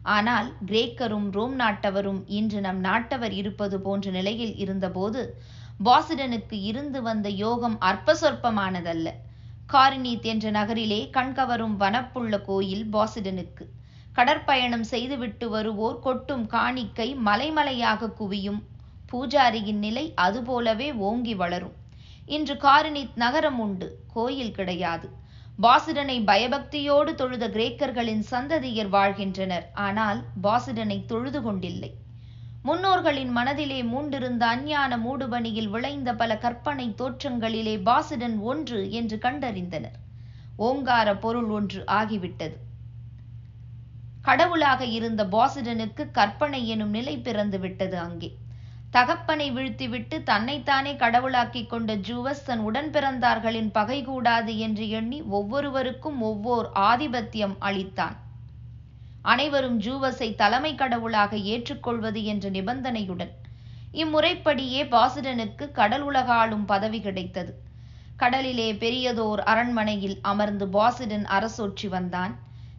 ஆனால் 0.06 0.48
கிரேக்கரும் 0.66 1.28
ரோம் 1.32 1.60
நாட்டவரும் 1.60 2.22
இன்று 2.30 2.62
நம் 2.62 2.80
நாட்டவர் 2.84 3.32
இருப்பது 3.32 3.78
போன்ற 3.82 4.12
நிலையில் 4.12 4.56
இருந்தபோது 4.56 5.22
பாசிடனுக்கு 5.80 6.58
இருந்து 6.62 7.02
வந்த 7.02 7.30
யோகம் 7.44 7.78
அற்ப 7.82 8.16
சொற்பமானதல்ல 8.22 9.08
காரினீத் 9.70 10.28
என்ற 10.32 10.50
நகரிலே 10.50 11.10
கண்கவரும் 11.18 11.78
வனப்புள்ள 11.80 12.42
கோயில் 12.42 12.86
பாசிடனுக்கு. 12.92 13.66
கடற்பயணம் 14.16 14.84
செய்துவிட்டு 14.84 15.46
வருவோர் 15.50 16.00
கொட்டும் 16.00 16.48
காணிக்கை 16.48 17.10
மலைமலையாக 17.26 18.14
குவியும் 18.14 18.60
பூஜாரியின் 19.12 19.82
நிலை 19.86 20.14
அதுபோலவே 20.16 20.92
ஓங்கி 20.92 21.36
வளரும். 21.36 21.76
இன்று 22.26 22.56
காரினி 22.58 23.04
நகரம் 23.16 23.60
உண்டு 23.60 23.88
கோயில் 24.14 24.52
கிடையாது. 24.52 25.08
பாசிடனை 25.60 26.18
பயபக்தியோடு 26.24 27.16
தொழுத 27.16 27.46
கிரேக்கர்களின் 27.48 28.22
சந்ததியர் 28.32 28.90
வாழ்கின்றனர் 28.90 29.66
ஆனால் 29.74 30.20
பாசிடனை 30.44 31.06
தொழுது 31.06 31.42
கொண்டில்லை. 31.42 31.92
முன்னோர்களின் 32.64 33.32
மனதிலே 33.32 33.84
மூண்டிருந்த 33.84 34.44
அஞ்ஞான 34.46 34.92
மூடுபணியில் 34.98 35.70
விளைந்த 35.70 36.14
பல 36.14 36.38
கற்பனை 36.38 36.96
தோற்றங்களிலே 36.98 37.76
பாசிடன் 37.84 38.38
ஒன்று 38.42 38.92
என்று 38.92 39.18
கண்டறிந்தனர். 39.18 39.98
ஓங்கார 40.56 41.18
பொருள் 41.18 41.50
ஒன்று 41.50 41.82
ஆகிவிட்டது. 41.92 42.58
கடவுளாக 44.22 44.86
இருந்த 44.86 45.22
பாசிடனுக்கு 45.26 46.12
கற்பனை 46.12 46.68
எனும் 46.68 46.90
நிலை 46.90 47.18
பிறந்து 47.18 47.60
விட்டது 47.60 47.98
அங்கே. 48.00 48.30
தகப்பனை 48.92 49.52
வீழ்த்திவிட்டு 49.52 50.24
தன்னைத்தானே 50.24 50.96
கடவுளாக்கிக் 50.96 51.70
கொண்ட 51.70 51.96
ஜூவஸ் 51.96 52.46
தன் 52.46 52.60
உடன் 52.60 52.90
பிறந்தார்களின் 52.92 53.70
பகை 53.72 54.04
கூடாது 54.04 54.58
என்று 54.58 54.90
எண்ணி 54.90 55.22
ஒவ்வொருவருக்கும் 55.22 56.18
ஒவ்வோர் 56.24 56.70
ஆதிபத்தியம் 56.80 57.56
அளித்தான். 57.62 58.16
அனைவரும் 59.22 59.80
ஜூவஸை 59.80 60.36
தலைமை 60.36 60.76
கடவுளாக 60.76 61.38
ஏற்றுக்கொள்வது 61.38 62.24
என்ற 62.24 62.50
நிபந்தனையுடன் 62.50 63.32
இம்முறைப்படியே 63.94 64.82
பாசுடனுக்கு 64.84 65.72
கடல் 65.72 66.06
உலகாளும் 66.12 66.66
பதவி 66.66 67.00
கிடைத்தது. 67.02 67.52
கடலிலே 68.16 68.74
பெரியதோர் 68.74 69.42
அரண்மனையில் 69.44 70.18
அமர்ந்து 70.22 70.68
பாசிடன் 70.68 71.26
அரசோற்றி 71.38 71.88
வந்தான். 71.88 72.34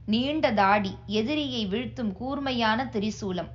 நீண்ட 0.07 0.53
தாடி 0.53 0.93
எதிரியை 1.07 1.63
வீழ்த்தும் 1.67 2.13
கூர்மையான 2.13 2.89
திரிசூலம். 2.93 3.51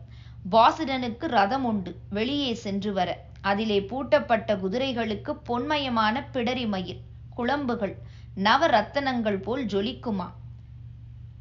பாசிடனுக்கு 0.52 1.26
ரதம் 1.26 1.66
உண்டு. 1.66 1.96
வெளியே 2.10 2.54
சென்று 2.54 2.94
வர. 2.94 3.20
அதிலே 3.42 3.80
பூட்டப்பட்ட 3.80 4.56
குதிரைகளுக்கு 4.56 5.38
பொன்மயமான 5.50 6.24
பிடரி 6.34 6.68
மயிர் 6.68 7.00
குழம்புகள் 7.38 7.96
நவரத்தனங்கள் 8.36 9.42
போல் 9.42 9.66
ஜொலிக்குமா? 9.66 10.28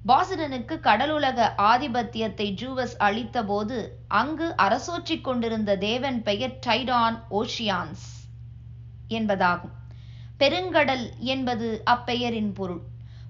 பாசிடனுக்கு 0.08 0.80
கடலுலக 0.80 1.54
ஆதிபத்தியத்தை 1.58 2.49
ஜூவஸ் 2.50 2.96
அளித்தபோது 2.99 3.88
அங்கு 4.08 4.54
அரசோற்றிக் 4.58 5.25
கொண்டிருந்த 5.25 5.76
தேவன் 5.76 6.23
பெயர் 6.23 6.58
டைடான் 6.66 7.20
ஓஷியான்ஸ் 7.30 8.06
என்பதாகும். 9.08 9.76
பெருங்கடல் 10.38 11.06
என்பது 11.18 11.82
அப்பெயரின் 11.87 12.54
பொருள். 12.54 12.80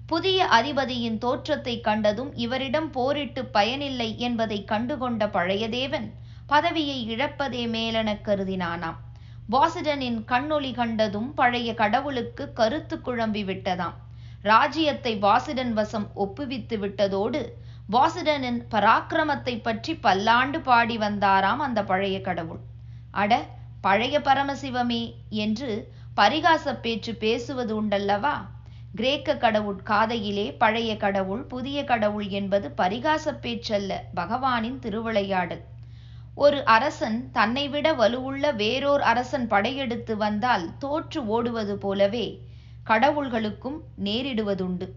புதிய 0.09 0.39
அதிபதியின் 0.51 1.17
தோற்றத்தை 1.17 1.73
கண்டதும் 1.79 2.31
இவரிடம் 2.35 2.89
போரிட்டு 2.91 3.41
பயனில்லை 3.47 4.09
என்பதை 4.19 4.59
கண்டுகொண்ட 4.63 5.23
பழையதேவன் 5.27 6.07
பதவியை 6.49 6.97
இழப்பதே 7.13 7.63
மேலெனக் 7.67 8.25
கருதினானாம். 8.25 8.99
வாசிடனின் 9.49 10.19
கண்ணொளி 10.31 10.71
கண்டதும் 10.73 11.29
பழைய 11.33 11.69
கடவுளுக்கு 11.73 12.45
கருத்து 12.53 12.95
குழம்பி 12.97 13.43
விட்டதாம். 13.45 13.95
ராஜ்யத்தை 14.43 15.13
வாசிடன் 15.19 15.73
வசம் 15.73 16.07
ஒப்புவித்து 16.15 16.77
விட்டதோடு 16.77 17.41
வாசிடனின் 17.89 18.61
பராக்கிரமத்தை 18.71 19.55
பற்றி 19.61 19.93
பல்லாண்டு 19.97 20.59
பாடி 20.61 20.97
வந்தாராம் 20.97 21.61
அந்த 21.61 21.79
பழைய 21.83 22.17
கடவுள். 22.21 22.61
அட 23.13 23.33
பழைய 23.83 24.19
பரமசிவமே! 24.19 25.03
என்று 25.43 25.71
பரிகாச 26.17 26.73
பேச்சு 26.77 27.13
பேசுவது 27.17 27.73
உண்டல்லவா? 27.81 28.35
கிரேக்க 28.95 29.37
கடவுள் 29.37 29.79
காதையிலே 29.83 30.57
பழைய 30.57 30.97
கடவுள் 30.97 31.43
புதிய 31.43 31.83
கடவுள் 31.83 32.27
என்பது 32.29 32.67
பரிகாசப் 32.77 33.39
பேச்சல்ல 33.41 33.93
பகவானின் 34.15 34.77
திருவிளையாடல். 34.79 35.63
ஒரு 36.35 36.65
அரசன் 36.65 37.17
தன்னை 37.31 37.67
விட 37.67 37.93
வலுவுள்ள 37.93 38.51
வேறோர் 38.51 39.01
அரசன் 39.01 39.47
படையெடுத்து 39.47 40.17
வந்தால் 40.17 40.77
தோற்று 40.77 41.21
ஓடுவது 41.27 41.77
போலவே 41.77 42.25
கடவுள்களுக்கும் 42.87 43.77
நேரிடுவதுண்டு. 44.03 44.87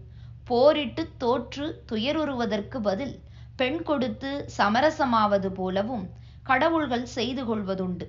போரிட்டு 0.43 1.07
தோற்று 1.17 1.83
துயருறுவதற்கு 1.91 2.79
பதில் 2.81 3.15
பெண் 3.55 3.81
கொடுத்து 3.83 4.31
சமரசமாவது 4.57 5.49
போலவும் 5.53 6.05
கடவுள்கள் 6.43 7.05
செய்து 7.05 7.43
கொள்வதுண்டு. 7.45 8.05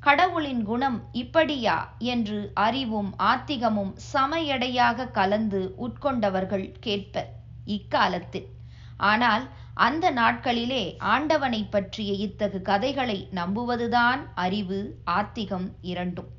கடவுளின் 0.00 0.62
குணம் 0.62 1.08
இப்படியா 1.12 1.94
என்று 1.98 2.50
அறிவும் 2.54 3.14
ஆத்திகமும் 3.18 3.90
சமையடையாக 4.12 5.10
கலந்து 5.10 5.74
உட்கொண்டவர்கள் 5.78 6.72
கேட்பர் 6.80 7.28
இக்காலத்தில். 7.64 8.46
ஆனால் 8.96 9.48
அந்த 9.74 10.12
நாட்களிலே 10.12 10.96
ஆண்டவனை 10.98 11.66
பற்றிய 11.70 12.12
இத்தகு 12.12 12.62
கதைகளை 12.62 13.28
நம்புவதுதான் 13.34 14.20
அறிவு 14.34 15.00
ஆத்திகம் 15.04 15.68
இரண்டும். 15.80 16.30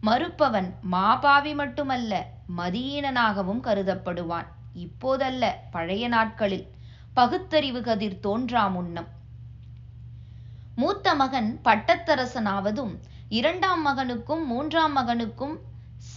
மறுப்பவன் 0.00 0.74
மாபாவி 0.92 1.54
மட்டுமல்ல 1.54 2.26
மதியீனனாகவும் 2.56 3.64
கருதப்படுவான். 3.64 4.48
இப்போதல்ல 4.74 5.52
பழைய 5.70 6.08
நாட்களில் 6.08 6.66
பகுத்தறிவு 7.14 7.80
கதிர் 7.80 8.20
தோன்றா 8.20 8.66
முன்னம். 8.68 9.08
மூத்த 10.76 11.14
மகன் 11.14 11.60
பட்டத்தரசனாவதும் 11.64 12.90
இரண்டாம் 13.28 13.82
மகனுக்கும் 13.86 14.44
மூன்றாம் 14.44 14.96
மகனுக்கும் 14.96 15.54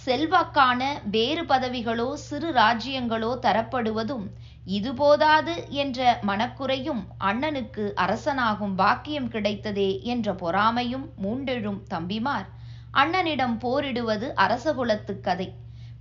செல்வாக்கான 0.06 0.82
வேறு 1.12 1.44
பதவிகளோ 1.44 2.14
சிறு 2.14 2.50
ராஜ்யங்களோ 2.54 3.32
தரப்படுவதும் 3.42 4.26
இது 4.66 4.94
போதாது 4.94 5.54
என்ற 5.74 6.20
மனக்குறையும் 6.28 7.02
அண்ணனுக்கு 7.20 7.86
அரசனாகும் 7.96 8.76
பாக்கியம் 8.76 9.30
கிடைத்ததே 9.30 10.02
என்ற 10.02 10.34
பொறாமையும் 10.34 11.06
மூண்டெழும் 11.24 11.80
தம்பிமார். 11.90 12.48
அண்ணனிடம் 12.94 13.58
போரிடுவது 13.60 14.30
அரசகுலத்து 14.36 15.20
கதை. 15.20 15.50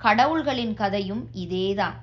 கடவுள்களின் 0.04 0.74
கதையும் 0.74 1.28
இதேதான். 1.34 1.96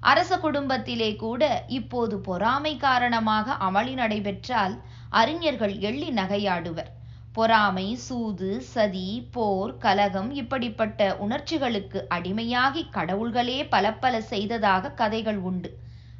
அரச 0.00 0.38
குடும்பத்திலே 0.38 1.16
கூட 1.16 1.64
இப்போது 1.68 2.18
பொறாமை 2.18 2.76
காரணமாக 2.76 3.56
அமளி 3.60 3.94
நடைபெற்றால் 3.94 4.74
அறிஞர்கள் 5.10 5.78
எள்ளி 5.78 6.10
நகையாடுவர். 6.10 6.90
பொறாமை 7.32 7.94
சூது 7.96 8.62
சதி 8.64 9.28
போர் 9.32 9.76
கலகம் 9.76 10.30
இப்படிப்பட்ட 10.30 11.16
உணர்ச்சிகளுக்கு 11.18 12.06
அடிமையாகி 12.10 12.82
கடவுள்களே 12.90 13.68
பல 13.68 13.92
பல 13.94 14.20
செய்ததாக 14.20 14.90
கதைகள் 14.90 15.36
உண்டு. 15.36 15.70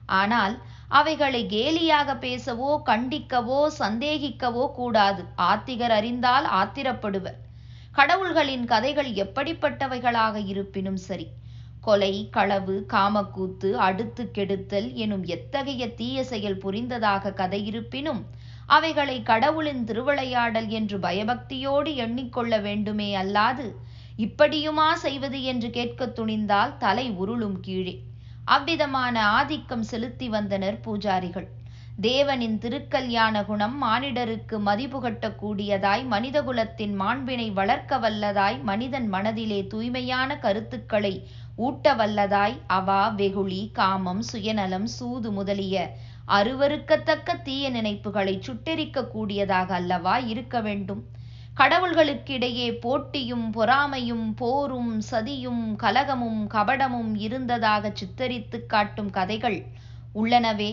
ஆனால் 0.06 0.54
அவைகளை 0.88 1.46
கேலியாக 1.46 2.14
பேசவோ 2.14 2.82
கண்டிக்கவோ 2.86 3.66
சந்தேகிக்கவோ 3.78 4.72
கூடாது. 4.72 5.24
ஆத்திகர் 5.42 5.90
அறிந்தால் 5.90 6.46
ஆத்திரப்படுவர். 6.54 7.38
கடவுள்களின் 7.94 8.64
கதைகள் 8.64 9.10
எப்படிப்பட்டவைகளாக 9.14 10.46
இருப்பினும் 10.46 10.96
சரி. 10.96 11.26
கொலை 11.80 12.28
களவு 12.30 12.86
காமக்கூத்து 12.92 13.72
அடுத்து 13.72 14.30
கெடுத்தல் 14.30 14.92
எனும் 14.94 15.24
எத்தகைய 15.24 15.94
தீய 15.94 16.24
செயல் 16.24 16.58
புரிந்ததாக 16.58 17.32
கதை 17.32 17.66
இருப்பினும் 17.66 18.22
அவைகளை 18.66 19.22
கடவுளின் 19.22 19.84
திருவிளையாடல் 19.84 20.68
என்று 20.68 20.98
பயபக்தியோடு 20.98 21.90
எண்ணிக்கொள்ள 21.94 22.60
வேண்டுமே 22.60 23.16
அல்லாது 23.16 23.66
இப்படியுமா 24.18 24.92
செய்வது 24.92 25.42
என்று 25.42 25.70
கேட்கத் 25.70 26.18
துணிந்தால் 26.18 26.76
தலை 26.76 27.10
உருளும் 27.10 27.60
கீழே. 27.60 27.94
அவ்விதமான 28.44 29.26
ஆதிக்கம் 29.26 29.82
செலுத்தி 29.82 30.28
வந்தனர் 30.28 30.80
பூஜாரிகள். 30.84 31.46
தேவனின் 31.98 32.56
திருக்கல்யாண 32.58 33.44
குணம் 33.44 33.76
மானிடருக்கு 33.82 34.56
மதிபுகட்டக்கூடியதாய் 34.58 36.02
மனிதகுலத்தின் 36.04 36.94
மாண்பினை 36.94 37.46
வளர்க்க 37.52 37.98
வல்லதாய் 37.98 38.58
மனிதன் 38.62 39.08
மனதிலே 39.08 39.66
தூய்மையான 39.66 40.36
கருத்துக்களை 40.38 41.12
ஊட்ட 41.56 41.94
வல்லதாய் 41.94 42.56
அவா 42.66 43.08
வெகுளி 43.08 43.70
காமம் 43.72 44.22
சுயநலம் 44.22 44.86
சூது 44.86 45.30
முதலிய 45.30 45.76
அருவருக்கத்தக்க 46.28 47.38
தீய 47.42 47.70
நினைப்புகளை 47.70 48.34
சுட்டெரிக்க 48.46 49.06
கூடியதாக 49.06 49.74
அல்லவா 49.74 50.16
இருக்க 50.26 50.60
வேண்டும்? 50.60 51.02
கடவுள்களுக்கிடையே 51.56 52.68
போட்டியும் 52.80 53.46
பொறாமையும் 53.54 54.34
போரும் 54.34 55.00
சதியும் 55.10 55.76
கலகமும் 55.76 56.42
கபடமும் 56.48 57.14
இருந்ததாக 57.18 57.92
சித்தரித்து 57.94 58.66
காட்டும் 58.66 59.10
கதைகள் 59.10 59.58
உள்ளனவே. 60.14 60.70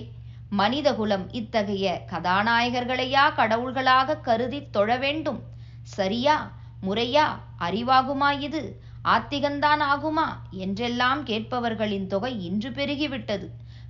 மனிதகுலம் 0.54 1.34
இத்தகைய 1.34 2.06
கதாநாயகர்களையா 2.12 3.24
கடவுள்களாக 3.38 4.22
கருதி 4.22 4.70
தொழ 4.70 4.98
வேண்டும்? 4.98 5.40
சரியா 5.84 6.52
முறையா 6.82 7.24
அறிவாகுமா 7.60 8.40
இது? 8.40 8.82
ஆத்திகந்தான் 9.04 9.82
ஆகுமா? 9.94 10.28
என்றெல்லாம் 10.52 11.26
கேட்பவர்களின் 11.26 12.08
தொகை 12.08 12.44
இன்று 12.44 12.70
பெருகிவிட்டது. 12.70 13.48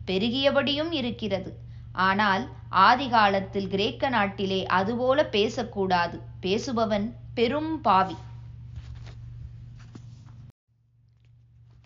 பெருகியபடியும் 0.07 0.91
இருக்கிறது. 0.91 1.51
ஆனால் 1.91 2.49
ஆதி 2.69 3.09
காலத்தில் 3.09 3.67
கிரேக்க 3.67 4.09
நாட்டிலே 4.09 4.65
அதுபோல 4.65 5.25
பேசக்கூடாது. 5.25 6.21
பேசுபவன் 6.41 7.11
பெரும் 7.33 7.81
பாவி. 7.81 8.15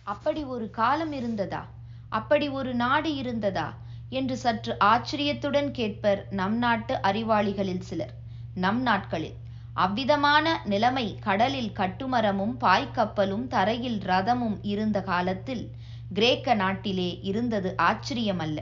அப்படி 0.03 0.43
ஒரு 0.43 0.69
காலம் 0.69 1.11
இருந்ததா? 1.11 1.65
அப்படி 2.09 2.49
ஒரு 2.49 2.73
நாடு 2.75 3.15
இருந்ததா? 3.15 3.67
என்று 4.09 4.37
சற்று 4.37 4.77
ஆச்சரியத்துடன் 4.83 5.71
கேட்பர் 5.71 6.27
நம் 6.29 6.57
நாட்டு 6.57 6.93
அறிவாளிகளில் 7.03 7.79
சிலர். 7.79 8.13
நம் 8.55 8.81
நாட்களில் 8.81 9.35
அவ்விதமான 9.75 10.61
நிலைமை 10.65 11.19
கடலில் 11.19 11.71
கட்டுமரமும் 11.71 12.57
பாய்க்கப்பலும் 12.59 13.47
தரையில் 13.47 13.99
ரதமும் 13.99 14.57
இருந்த 14.63 15.01
காலத்தில் 15.01 15.71
கிரேக்க 16.13 16.53
நாட்டிலே 16.53 17.19
இருந்தது 17.21 17.75
ஆச்சரியமல்ல. 17.77 18.59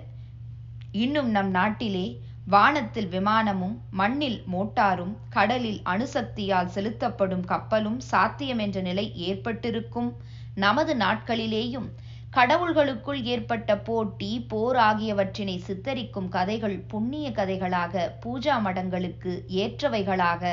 இன்னும் 0.91 1.29
நம் 1.29 1.49
நாட்டிலே 1.49 2.05
வானத்தில் 2.47 3.07
விமானமும் 3.07 3.77
மண்ணில் 3.91 4.43
மோட்டாரும் 4.51 5.15
கடலில் 5.29 5.81
அணுசக்தியால் 5.85 6.65
செலுத்தப்படும் 6.65 7.45
கப்பலும் 7.45 7.99
சாத்தியம் 7.99 8.59
என்ற 8.59 8.81
நிலை 8.81 9.13
ஏற்பட்டிருக்கும் 9.15 10.09
நமது 10.55 10.97
நாட்களிலேயும் 10.97 11.87
கடவுள்களுக்குள் 12.35 13.23
ஏற்பட்ட 13.23 13.77
போட்டி 13.77 14.45
போர் 14.47 14.75
ஆகியவற்றினை 14.75 15.57
சித்தரிக்கும் 15.67 16.27
கதைகள் 16.27 16.77
புண்ணிய 16.87 17.29
கதைகளாக 17.29 17.93
பூஜா 18.23 18.55
மடங்களுக்கு 18.65 19.33
ஏற்றவைகளாக 19.55 20.43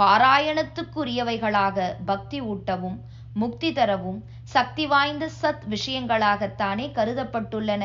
பாராயணத்துக்குரியவைகளாக 0.00 1.78
பக்தி 2.04 2.40
ஊட்டவும் 2.42 2.98
முக்தி 3.34 3.72
தரவும் 3.72 4.20
சக்தி 4.44 4.86
வாய்ந்த 4.86 5.30
சத் 5.42 5.64
விஷயங்களாகத்தானே 5.68 6.86
கருதப்பட்டுள்ளன. 6.94 7.82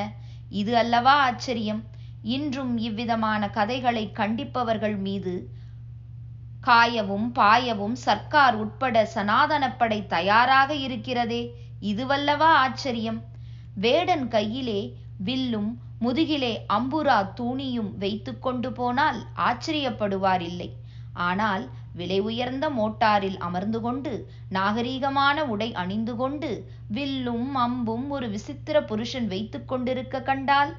இது 0.50 0.78
அல்லவா 0.78 1.16
ஆச்சரியம்? 1.24 1.82
இன்றும் 2.36 2.78
இவ்விதமான 2.78 3.50
கதைகளை 3.50 4.12
கண்டிப்பவர்கள் 4.12 4.98
மீது 4.98 5.34
காயவும் 6.68 7.28
பாயவும் 7.36 7.96
சர்க்கார் 8.06 8.56
உட்பட 8.56 9.08
சனாதனப்படை 9.16 10.00
தயாராக 10.08 10.74
இருக்கிறதே. 10.76 11.44
இதுவல்லவா 11.92 12.50
ஆச்சரியம்? 12.66 13.20
வேடன் 13.76 14.28
கையிலே 14.28 14.82
வில்லும் 15.24 15.72
முதுகிலே 16.00 16.54
அம்புரா 16.74 17.18
தூணியும் 17.34 17.92
வைத்து 17.98 18.32
கொண்டு 18.40 18.70
போனால் 18.72 19.20
ஆச்சரியப்படுவார் 19.38 20.42
இல்லை 20.42 20.70
ஆனால் 21.14 21.64
விலை 21.94 22.20
உயர்ந்த 22.20 22.66
மோட்டாரில் 22.70 23.38
அமர்ந்து 23.38 23.80
கொண்டு 23.82 24.14
நாகரீகமான 24.52 25.38
உடை 25.46 25.70
அணிந்து 25.74 26.14
கொண்டு 26.16 26.50
வில்லும் 26.88 27.50
அம்பும் 27.56 28.08
ஒரு 28.10 28.28
விசித்திர 28.30 28.78
புருஷன் 28.84 29.28
வைத்து 29.28 29.60
கொண்டிருக்க 29.66 30.22
கண்டால் 30.22 30.72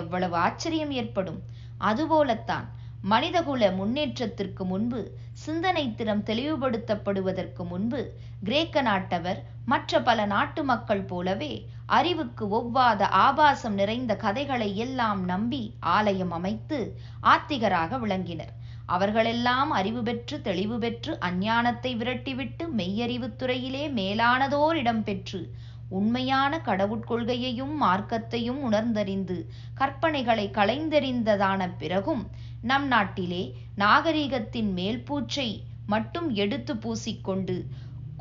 எவ்வளவு 0.00 0.36
ஆச்சரியம் 0.36 0.90
ஏற்படும். 0.90 1.40
அதுபோலத்தான் 1.78 2.66
மனிதகுல 3.04 3.70
முன்னேற்றத்திற்கு 3.70 4.64
முன்பு 4.64 5.00
சிந்தனை 5.32 5.94
திறம் 5.94 6.22
தெளிவுபடுத்தப்படுவதற்கு 6.22 7.66
முன்பு 7.66 8.00
கிரேக்க 8.44 8.82
நாட்டவர் 8.82 9.40
மற்ற 9.64 10.02
பல 10.02 10.24
நாட்டு 10.24 10.64
மக்கள் 10.64 11.04
போலவே 11.04 11.52
அறிவுக்கு 11.86 12.48
ஒவ்வாத 12.48 13.02
ஆபாசம் 13.02 13.74
நிறைந்த 13.74 14.16
கதைகளை 14.16 14.76
எல்லாம் 14.76 15.24
நம்பி 15.24 15.74
ஆலயம் 15.80 16.30
அமைத்து 16.30 16.78
ஆத்திகராக 17.22 17.98
விளங்கினர். 17.98 18.52
அவர்களெல்லாம் 18.86 19.70
அறிவு 19.70 20.02
பெற்று 20.02 20.40
தெளிவு 20.40 20.78
பெற்று 20.78 21.18
அஞ்ஞானத்தை 21.20 21.96
விரட்டிவிட்டு 21.96 22.66
மெய்யறிவுத் 22.76 23.36
துறையிலே 23.36 23.88
மேலானதோர் 23.88 24.76
இடம் 24.76 25.02
பெற்று 25.02 25.40
உண்மையான 25.88 26.58
கடவுட்கொள்கையையும் 26.58 27.74
மார்க்கத்தையும் 27.82 28.60
உணர்ந்தறிந்து 28.62 29.46
கற்பனைகளை 29.80 30.50
களைந்தெறிந்ததான 30.50 31.76
பிறகும் 31.78 32.22
நம் 32.62 32.86
நாட்டிலே 32.86 33.42
நாகரிகத்தின் 33.76 34.70
மேல்பூச்சை 34.74 35.48
மட்டும் 35.86 36.28
எடுத்து 36.34 36.72
பூசிக்கொண்டு 36.74 37.56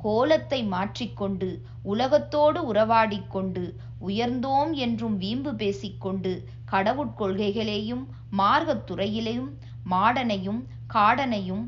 கோலத்தை 0.04 0.60
மாற்றிக்கொண்டு 0.66 1.50
உலகத்தோடு 1.84 2.60
உறவாடிக்கொண்டு 2.72 3.64
உயர்ந்தோம் 4.02 4.72
என்றும் 4.76 5.18
வீம்பு 5.18 5.52
பேசிக்கொண்டு 5.54 6.32
கடவுட்கொள்கைகளையும் 6.72 8.04
மார்க்கத்துறையிலையும் 8.38 9.52
மாடனையும் 9.90 10.62
காடனையும் 10.94 11.66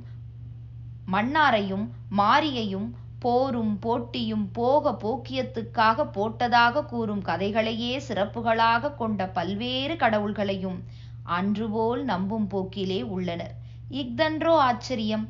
மன்னாரையும் 1.08 1.86
மாரியையும் 2.18 2.90
போரும் 3.20 3.74
போட்டியும் 3.80 4.46
போக 4.52 4.92
போக்கியத்துக்காக 5.02 6.06
போட்டதாக 6.16 6.86
கூறும் 6.86 7.22
கதைகளையே 7.22 7.92
சிறப்புகளாக 8.08 8.96
கொண்ட 8.96 9.28
பல்வேறு 9.30 9.96
கடவுள்களையும் 9.96 10.80
அன்றுபோல் 11.24 12.04
நம்பும் 12.04 12.48
போக்கிலே 12.48 13.02
உள்ளனர். 13.02 13.54
இஃதன்றோ 13.92 14.56
ஆச்சரியம். 14.58 15.30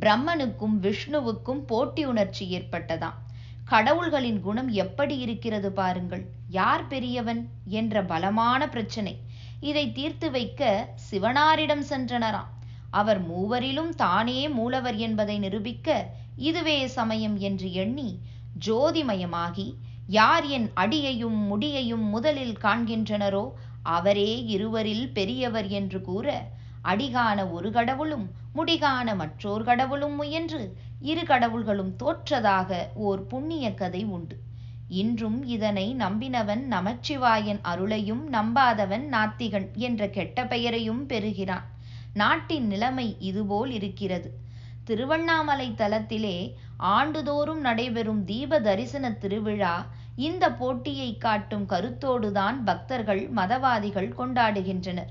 பிரம்மனுக்கும் 0.00 0.76
விஷ்ணுவுக்கும் 0.80 1.62
போட்டி 1.66 2.04
உணர்ச்சி 2.04 2.60
ஏற்பட்டதாம். 2.60 3.18
கடவுள்களின் 3.70 4.40
குணம் 4.40 4.68
எப்படி 4.68 5.18
இருக்கிறது 5.18 5.72
பாருங்கள். 5.72 6.24
யார் 6.48 6.86
பெரியவன் 6.86 7.48
என்ற 7.64 8.04
பலமான 8.04 8.68
பிரச்சனை. 8.68 9.20
இதை 9.60 9.92
தீர்த்து 9.92 10.30
வைக்க 10.30 10.88
சிவனாரிடம் 11.10 11.84
சென்றனராம். 11.90 12.50
அவர் 12.90 13.30
மூவரிலும் 13.30 13.88
தானே 13.88 14.48
மூலவர் 14.48 14.96
என்பதை 14.96 15.38
நிரூபிக்க 15.38 16.06
இதுவே 16.36 16.86
சமயம் 16.86 17.38
என்று 17.38 17.72
எண்ணி 17.72 18.18
ஜோதிமயமாகி 18.66 19.74
யார் 20.06 20.46
என் 20.46 20.70
அடியையும் 20.74 21.38
முடியையும் 21.50 22.08
முதலில் 22.08 22.56
காண்கின்றனரோ 22.62 23.52
அவரே 23.82 24.44
இருவரில் 24.44 25.12
பெரியவர் 25.12 25.68
என்று 25.68 26.00
கூற 26.00 26.44
அடிகான 26.82 27.46
ஒரு 27.46 27.72
கடவுளும் 27.72 28.30
முடிகான 28.54 29.14
மற்றோர் 29.16 29.64
கடவுளும் 29.64 30.14
முயன்று 30.14 30.76
இரு 31.00 31.20
கடவுள்களும் 31.20 31.92
தோற்றதாக 32.02 32.76
ஓர் 32.94 33.26
புண்ணிய 33.26 33.74
கதை 33.74 34.04
உண்டு. 34.04 34.36
இன்றும் 34.88 35.44
இதனை 35.44 35.96
நம்பினவன் 35.98 36.62
நமச்சிவாயன் 36.64 37.60
அருளையும் 37.62 38.32
நம்பாதவன் 38.32 39.08
நாத்திகன் 39.12 39.72
என்ற 39.74 40.08
கெட்ட 40.08 40.46
பெயரையும் 40.46 41.06
பெறுகிறான். 41.06 41.66
நாட்டின் 42.14 42.66
நிலைமை 42.66 43.16
இதுபோல் 43.18 43.70
இருக்கிறது. 43.70 44.30
திருவண்ணாமலை 44.84 45.74
தலத்திலே 45.76 46.54
ஆண்டுதோறும் 46.76 47.60
நடைபெறும் 47.60 48.24
தீப 48.24 48.60
தரிசன 48.60 49.10
திருவிழா 49.10 49.86
இந்த 50.26 50.44
போட்டியை 50.52 51.10
காட்டும் 51.16 51.66
கருத்தோடுதான் 51.68 52.56
பக்தர்கள் 52.64 53.22
மதவாதிகள் 53.34 54.08
கொண்டாடுகின்றனர். 54.18 55.10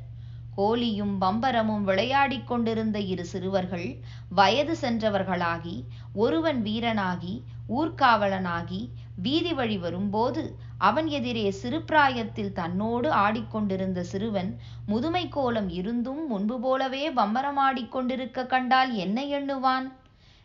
கோலியும் 0.57 1.13
பம்பரமும் 1.21 1.83
விளையாடிக் 1.83 2.47
கொண்டிருந்த 2.47 2.97
இரு 3.11 3.25
சிறுவர்கள் 3.25 3.85
வயது 4.29 4.73
சென்றவர்களாகி 4.81 5.75
ஒருவன் 6.13 6.59
வீரனாகி 6.63 7.33
ஊர்காவலனாகி 7.77 8.81
வீதி 9.25 9.53
வழி 9.53 9.77
வரும்போது 9.77 10.43
அவன் 10.77 11.07
எதிரே 11.17 11.45
சிறுபிராயத்தில் 11.61 12.51
தன்னோடு 12.51 13.07
ஆடிக்கொண்டிருந்த 13.25 14.03
சிறுவன் 14.11 14.51
முதுமை 14.85 15.23
கோலம் 15.29 15.69
இருந்தும் 15.69 16.21
முன்பு 16.27 16.57
போலவே 16.59 17.03
பம்பரமாடிக் 17.11 17.93
கொண்டிருக்க 17.95 18.45
கண்டால் 18.45 18.93
என்ன 19.05 19.19
எண்ணுவான்? 19.39 19.87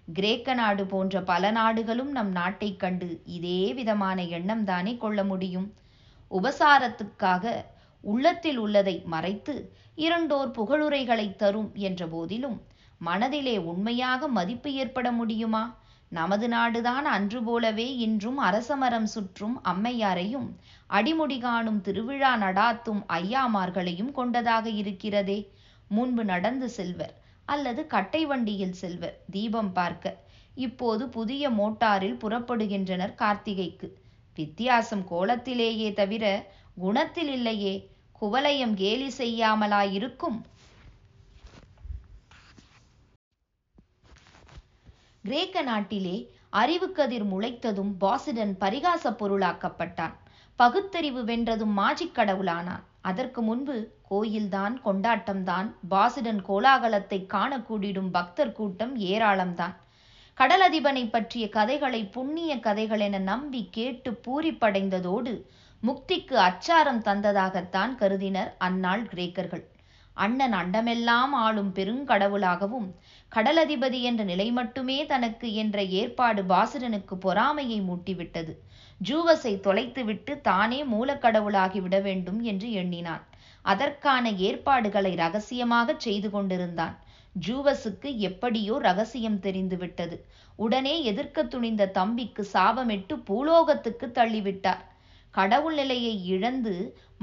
கிரேக்க 0.08 0.54
நாடு 0.54 0.86
போன்ற 0.86 1.22
பல 1.22 1.50
நாடுகளும் 1.50 2.10
நம் 2.10 2.30
நாட்டைக் 2.30 2.80
கண்டு 2.80 3.20
இதே 3.24 3.74
விதமான 3.74 4.24
எண்ணம் 4.24 4.64
தானே 4.64 4.96
கொள்ள 4.96 5.24
முடியும். 5.24 5.72
உபசாரத்துக்காக 6.30 7.64
உள்ளத்தில் 8.00 8.58
உள்ளதை 8.58 9.02
மறைத்து 9.06 9.72
இரண்டோர் 9.96 10.50
புகழுரைகளை 10.58 11.36
தரும் 11.36 11.70
என்ற 11.74 12.06
போதிலும் 12.06 12.62
மனதிலே 12.98 13.56
உண்மையாக 13.58 14.28
மதிப்பு 14.28 14.72
ஏற்பட 14.72 15.12
முடியுமா? 15.12 15.76
நமது 16.08 16.48
நாடுதான் 16.48 17.06
அன்று 17.16 17.42
போலவே 17.42 17.96
இன்றும் 17.96 18.40
அரசமரம் 18.42 19.08
சுற்றும் 19.14 19.60
அம்மையாரையும் 19.64 20.48
அடிமுடி 20.90 21.40
காணும் 21.40 21.80
திருவிழா 21.80 22.36
நடாத்தும் 22.36 23.02
ஐயாமார்களையும் 23.08 24.12
கொண்டதாக 24.12 24.68
இருக்கிறதே. 24.70 25.52
முன்பு 25.88 26.24
நடந்து 26.24 26.68
செல்வர் 26.68 27.22
அல்லது 27.44 27.87
கட்டை 27.87 28.26
வண்டியில் 28.26 28.72
செல்வர். 28.72 29.20
தீபம் 29.30 29.72
பார்க்க. 29.72 30.16
இப்போது 30.54 31.09
புதிய 31.09 31.50
மோட்டாரில் 31.50 32.16
புறப்படுகின்றனர் 32.16 33.14
கார்த்திகைக்கு. 33.14 33.88
வித்தியாசம் 34.35 35.04
கோலத்திலேயே 35.11 35.92
தவிர 35.92 36.52
குணத்தில் 36.74 37.33
இல்லையே. 37.33 37.90
குவலயம் 38.20 38.74
கேலி 38.74 39.09
செய்யாமலாயிருக்கும். 39.18 40.40
கிரேக்க 45.22 45.62
நாட்டிலே 45.62 46.16
அறிவுக்கதிர் 46.52 47.24
முளைத்ததும் 47.24 47.92
பாசிடன் 48.00 48.57
பரிகாச 48.61 49.11
பொருளாக்கப்பட்டான். 49.11 50.14
பகுத்தறிவு 50.57 51.24
வென்றதும் 51.24 51.76
மாஜிக் 51.76 52.14
கடவுளானான். 52.14 52.85
அதற்கு 53.08 53.40
முன்பு 53.42 53.76
கோயில்தான் 54.10 54.74
கொண்டாட்டம்தான் 54.84 55.68
பாசிடன் 55.90 56.40
கோலாகலத்தை 56.48 57.18
காண 57.26 57.52
கூடிடும் 57.58 58.10
பக்தர் 58.10 58.52
கூட்டம் 58.52 58.94
ஏராளம்தான். 59.12 59.74
கடலதிபனை 60.38 61.04
பற்றிய 61.10 61.44
கதைகளை 61.48 62.00
புண்ணிய 62.16 62.52
கதைகள் 62.60 63.02
என 63.08 63.18
நம்பி 63.30 63.62
கேட்டு 63.70 64.10
பூரிப்படைந்ததோடு 64.26 65.34
முக்திக்கு 65.82 66.36
அச்சாரம் 66.48 67.04
தந்ததாகத்தான் 67.08 67.92
கருதினர் 67.94 68.50
அந்நாள் 68.58 69.04
கிரேக்கர்கள். 69.12 69.64
அண்ணன் 70.14 70.53
அண்டமெல்லாம் 70.53 71.33
ஆளும் 71.46 71.70
பெருங்கடவுளாகவும் 71.74 72.88
கடலதிபதி 73.33 74.00
என்ற 74.00 74.22
நிலை 74.24 74.53
மட்டுமே 74.53 75.07
தனக்கு 75.07 75.55
என்ற 75.55 75.85
ஏற்பாடு 76.00 76.42
பாசுரனுக்கு 76.42 77.14
பொறாமையை 77.14 77.79
மூட்டிவிட்டது. 77.81 78.53
ஜூவஸை 79.00 79.53
தொலைத்துவிட்டு 79.61 80.40
தானே 80.40 80.85
மூலக்கடவுளாகி 80.85 81.81
விட 81.81 82.00
வேண்டும் 82.00 82.40
என்று 82.42 82.72
எண்ணினான். 82.72 83.24
அதற்கான 83.62 84.31
ஏற்பாடுகளை 84.31 85.14
ரகசியமாக 85.14 85.94
செய்து 85.98 86.31
கொண்டிருந்தான். 86.31 86.94
ஜூவஸுக்கு 87.46 88.11
எப்படியோ 88.18 88.74
ரகசியம் 88.79 89.40
தெரிந்துவிட்டது. 89.40 90.16
உடனே 90.57 91.03
எதிர்க்க 91.03 91.44
துணிந்த 91.44 91.87
தம்பிக்கு 91.87 92.42
சாபமிட்டு 92.53 93.14
பூலோகத்துக்கு 93.24 94.07
தள்ளிவிட்டார். 94.14 94.83
கடவுள் 95.35 95.74
நிலையை 95.74 96.27
இழந்து 96.27 96.74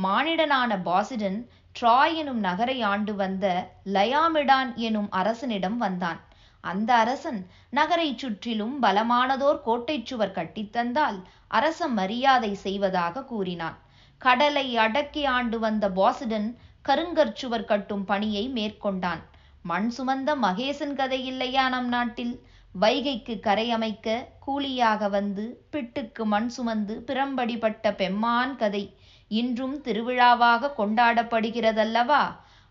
மானிடனான 0.03 0.71
பாசிடன் 0.83 1.37
ட்ராய் 1.75 2.15
எனும் 2.15 2.39
நகரை 2.39 2.81
ஆண்டு 2.81 3.15
வந்த 3.15 3.45
லயாமிடான் 3.93 4.71
எனும் 4.75 5.09
அரசனிடம் 5.11 5.77
வந்தான். 5.77 6.19
அந்த 6.63 6.93
அரசன் 6.93 7.39
நகரைச் 7.69 8.17
சுற்றிலும் 8.17 8.83
பலமானதோர் 8.83 9.61
கோட்டைச் 9.61 10.05
சுவர் 10.05 10.35
கட்டித்தந்தால் 10.35 11.17
அரச 11.47 11.87
மரியாதை 11.87 12.53
செய்வதாக 12.55 13.23
கூறினான். 13.23 13.77
கடலை 14.21 14.77
அடக்கி 14.77 15.25
ஆண்டு 15.25 15.59
வந்த 15.59 15.89
பாசிடன் 15.89 16.49
கருங்கற்சுவர் 16.89 17.65
கட்டும் 17.65 18.05
பணியை 18.05 18.49
மேற்கொண்டான். 18.49 19.21
மண் 19.61 19.91
சுமந்த 19.97 20.29
மகேசன் 20.41 20.93
கதை 20.93 21.25
இல்லையா 21.25 21.69
நம் 21.69 21.87
நாட்டில்? 21.87 22.35
வைகைக்கு 22.81 23.39
கரை 23.39 23.71
அமைக்க 23.71 24.27
கூலியாக 24.39 25.09
வந்து 25.09 25.45
பிட்டுக்கு 25.71 26.23
மண் 26.23 26.47
சுமந்து 26.47 27.03
பிறம்படிப்பட்ட 27.07 27.91
பெம்மான் 27.91 28.55
கதை. 28.55 28.83
இன்றும் 29.31 29.75
திருவிழாவாக 29.81 30.73
கொண்டாடப்படுகிறதல்லவா? 30.77 32.23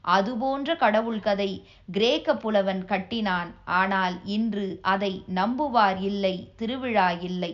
அதுபோன்ற 0.05 0.77
கடவுள் 0.77 1.21
கதை 1.21 1.51
கிரேக்க 1.91 2.35
புலவன் 2.35 2.83
கட்டினான். 2.85 3.51
ஆனால் 3.65 4.17
இன்று 4.25 4.67
அதை 4.83 5.13
நம்புவார் 5.35 5.99
இல்லை 6.03 6.35
திருவிழா 6.57 7.09
இல்லை. 7.21 7.53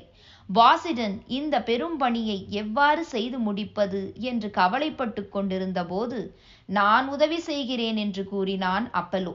வாசிடன் 0.49 1.17
இந்த 1.39 1.55
பெரும் 1.63 1.97
பணியை 1.97 2.39
எவ்வாறு 2.51 3.03
செய்து 3.05 3.39
முடிப்பது 3.39 4.03
என்று 4.21 4.51
கவலைப்பட்டு 4.51 5.23
கொண்டிருந்த 5.29 5.81
போது 5.85 6.21
நான் 6.69 7.09
உதவி 7.09 7.39
செய்கிறேன் 7.41 7.97
என்று 7.97 8.25
கூறினான் 8.25 8.87
அப்பலோ 8.93 9.35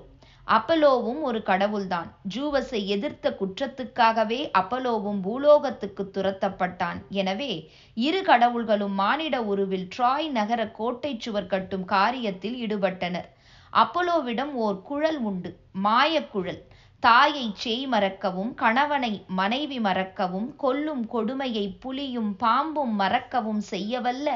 அப்பலோவும் 0.56 1.20
ஒரு 1.22 1.40
கடவுள்தான். 1.50 2.08
ஜூவஸை 2.36 2.80
எதிர்த்த 2.96 3.28
குற்றத்துக்காகவே 3.40 4.40
அப்பலோவும் 4.62 5.20
பூலோகத்துக்கு 5.26 6.04
துரத்தப்பட்டான். 6.16 7.00
எனவே 7.22 7.52
இரு 7.98 8.22
கடவுள்களும் 8.30 8.96
மானிட 9.02 9.38
உருவில் 9.52 9.88
ட்ராய் 9.96 10.28
நகர 10.40 10.62
கோட்டை 10.80 11.14
சுவர் 11.26 11.52
கட்டும் 11.54 11.86
காரியத்தில் 11.96 12.58
ஈடுபட்டனர். 12.66 13.30
அப்பலோவிடம் 13.74 14.54
ஓர் 14.66 14.80
குழல் 14.82 15.20
உண்டு 15.30 15.50
மாயக்குழல் 15.86 16.62
தாயை 17.04 17.46
செய் 17.62 17.86
மறக்கவும் 17.88 18.50
கணவனை 18.54 19.12
மனைவி 19.40 19.78
மறக்கவும் 19.86 20.50
கொல்லும் 20.64 21.04
கொடுமையை 21.08 21.64
புலியும் 21.84 22.32
பாம்பும் 22.44 22.94
மறக்கவும் 23.00 23.62
செய்யவல்ல 23.72 24.30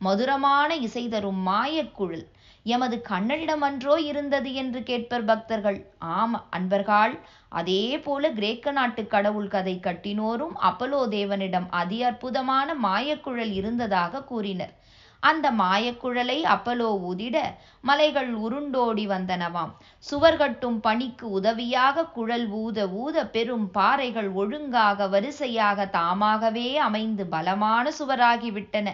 மதுரமான 0.00 0.70
இசை 0.86 1.04
தரும் 1.08 1.40
மாயக்குழல் 1.48 2.26
எமது 2.74 2.96
கண்ணனிடமன்றோ 3.08 3.94
இருந்தது 4.10 4.50
என்று 4.62 4.80
கேட்பர் 4.82 5.24
பக்தர்கள். 5.24 5.78
ஆம் 6.16 6.36
அன்பர்கள் 6.56 7.14
அதே 7.58 7.82
போல 7.98 8.30
கிரேக்க 8.30 8.72
நாட்டு 8.72 9.02
கடவுள் 9.06 9.52
கதை 9.54 9.74
கட்டினோரும் 9.78 10.56
அப்பலோ 10.70 11.00
தேவனிடம் 11.16 11.68
அதி 11.80 11.98
அற்புதமான 12.02 12.74
மாயக்குழல் 12.86 13.52
இருந்ததாக 13.52 14.24
கூறினர். 14.24 14.74
அந்த 15.22 15.46
மாயக்குழலை 15.60 16.36
அப்பலோ 16.54 16.88
ஊதிட 17.08 17.36
மலைகள் 17.84 18.30
உருண்டோடி 18.38 19.04
வந்தனவாம். 19.14 19.72
சுவர் 20.04 20.38
கட்டும் 20.42 20.78
பணிக்கு 20.80 21.26
உதவியாக 21.38 22.04
குழல் 22.16 22.46
ஊத 22.60 22.86
ஊத 23.02 23.24
பெரும் 23.34 23.66
பாறைகள் 23.70 24.30
ஒழுங்காக 24.42 25.08
வரிசையாக 25.08 25.86
தாமாகவே 25.96 26.68
அமைந்து 26.88 27.26
பலமான 27.26 27.92
சுவராகிவிட்டன 27.98 28.88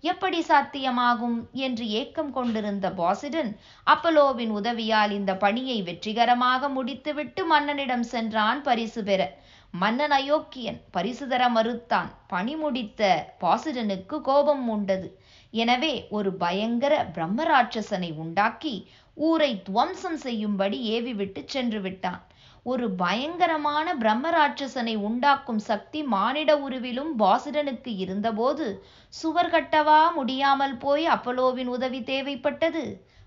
எப்படி 0.00 0.40
சாத்தியமாகும் 0.40 1.50
என்று 1.52 1.88
ஏக்கம் 1.88 2.32
கொண்டிருந்த 2.32 2.90
பாசிடன் 2.90 3.56
அப்பலோவின் 3.86 4.48
உதவியால் 4.48 5.10
இந்த 5.10 5.36
பணியை 5.36 5.82
வெற்றிகரமாக 5.82 6.68
முடித்துவிட்டு 6.68 7.42
மன்னனிடம் 7.52 8.00
சென்றான் 8.00 8.62
பரிசு 8.62 9.04
பெற. 9.04 9.38
மன்னன் 9.70 10.10
அயோக்கியன் 10.10 10.82
பரிசு 10.90 11.28
தர 11.28 11.48
மறுத்தான். 11.48 12.10
பணி 12.26 12.56
முடித்த 12.56 13.32
பாசிடனுக்கு 13.40 14.20
கோபம் 14.20 14.68
உண்டது. 14.68 15.20
எனவே 15.50 16.06
ஒரு 16.10 16.32
பயங்கர 16.32 17.06
பிரம்மராட்சசனை 17.14 18.14
உண்டாக்கி 18.16 18.90
ஊரை 19.14 19.62
துவம்சம் 19.62 20.16
செய்யும்படி 20.16 20.80
ஏவிவிட்டு 20.80 21.42
சென்று 21.46 21.80
விட்டான். 21.80 22.25
ஒரு 22.66 22.90
பயங்கரமான 22.90 23.94
பிரம்மராட்சசனை 23.94 24.96
உண்டாக்கும் 24.96 25.58
சக்தி 25.58 26.02
மானிட 26.02 26.58
உருவிலும் 26.58 27.10
பாசுடனுக்கு 27.18 27.96
இருந்தபோது 27.96 28.84
சுவர் 29.08 29.50
கட்டவா 29.50 30.12
முடியாமல் 30.14 30.76
போய் 30.76 31.06
அப்பலோவின் 31.08 31.66
உதவி 31.66 32.00
தேவைப்பட்டது? 32.00 32.82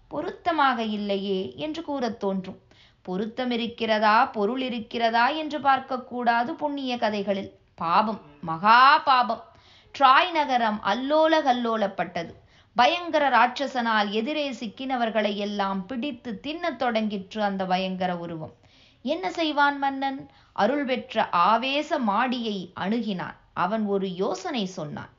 பொருத்தமாக 0.07 0.83
இல்லையே 0.83 1.53
என்று 1.55 1.83
கூறத் 1.83 2.19
தோன்றும். 2.19 2.59
பொருத்தம் 3.01 3.51
இருக்கிறதா? 3.51 4.25
பொருள் 4.25 4.61
இருக்கிறதா? 4.61 5.27
என்று 5.27 5.59
பார்க்கக்கூடாது 5.59 6.51
புண்ணிய 6.53 6.97
கதைகளில். 6.97 7.51
பாபம் 7.75 8.21
மகா 8.41 8.97
பாபம். 8.97 9.43
ட்ராய் 9.99 10.31
நகரம் 10.31 10.79
அல்லோல 10.83 11.41
கல்லோலப்பட்டது. 11.43 12.33
பயங்கர 12.75 13.29
ராட்சசனால் 13.29 14.09
எதிரே 14.09 14.51
சிக்கினவர்களை 14.51 15.35
எல்லாம் 15.35 15.85
பிடித்து 15.85 16.39
தின்னத் 16.47 16.81
தொடங்கிற்று 16.81 17.39
அந்த 17.39 17.65
பயங்கர 17.65 18.17
உருவம். 18.17 18.53
என்ன 19.01 19.31
செய்வான் 19.31 19.77
மன்னன்? 19.77 20.29
அருள் 20.53 20.85
பெற்ற 20.85 21.29
ஆவேச 21.29 21.99
மாடியை 21.99 22.71
அணுகினான். 22.79 23.35
அவன் 23.53 23.85
ஒரு 23.85 24.15
யோசனை 24.15 24.65
சொன்னான். 24.65 25.09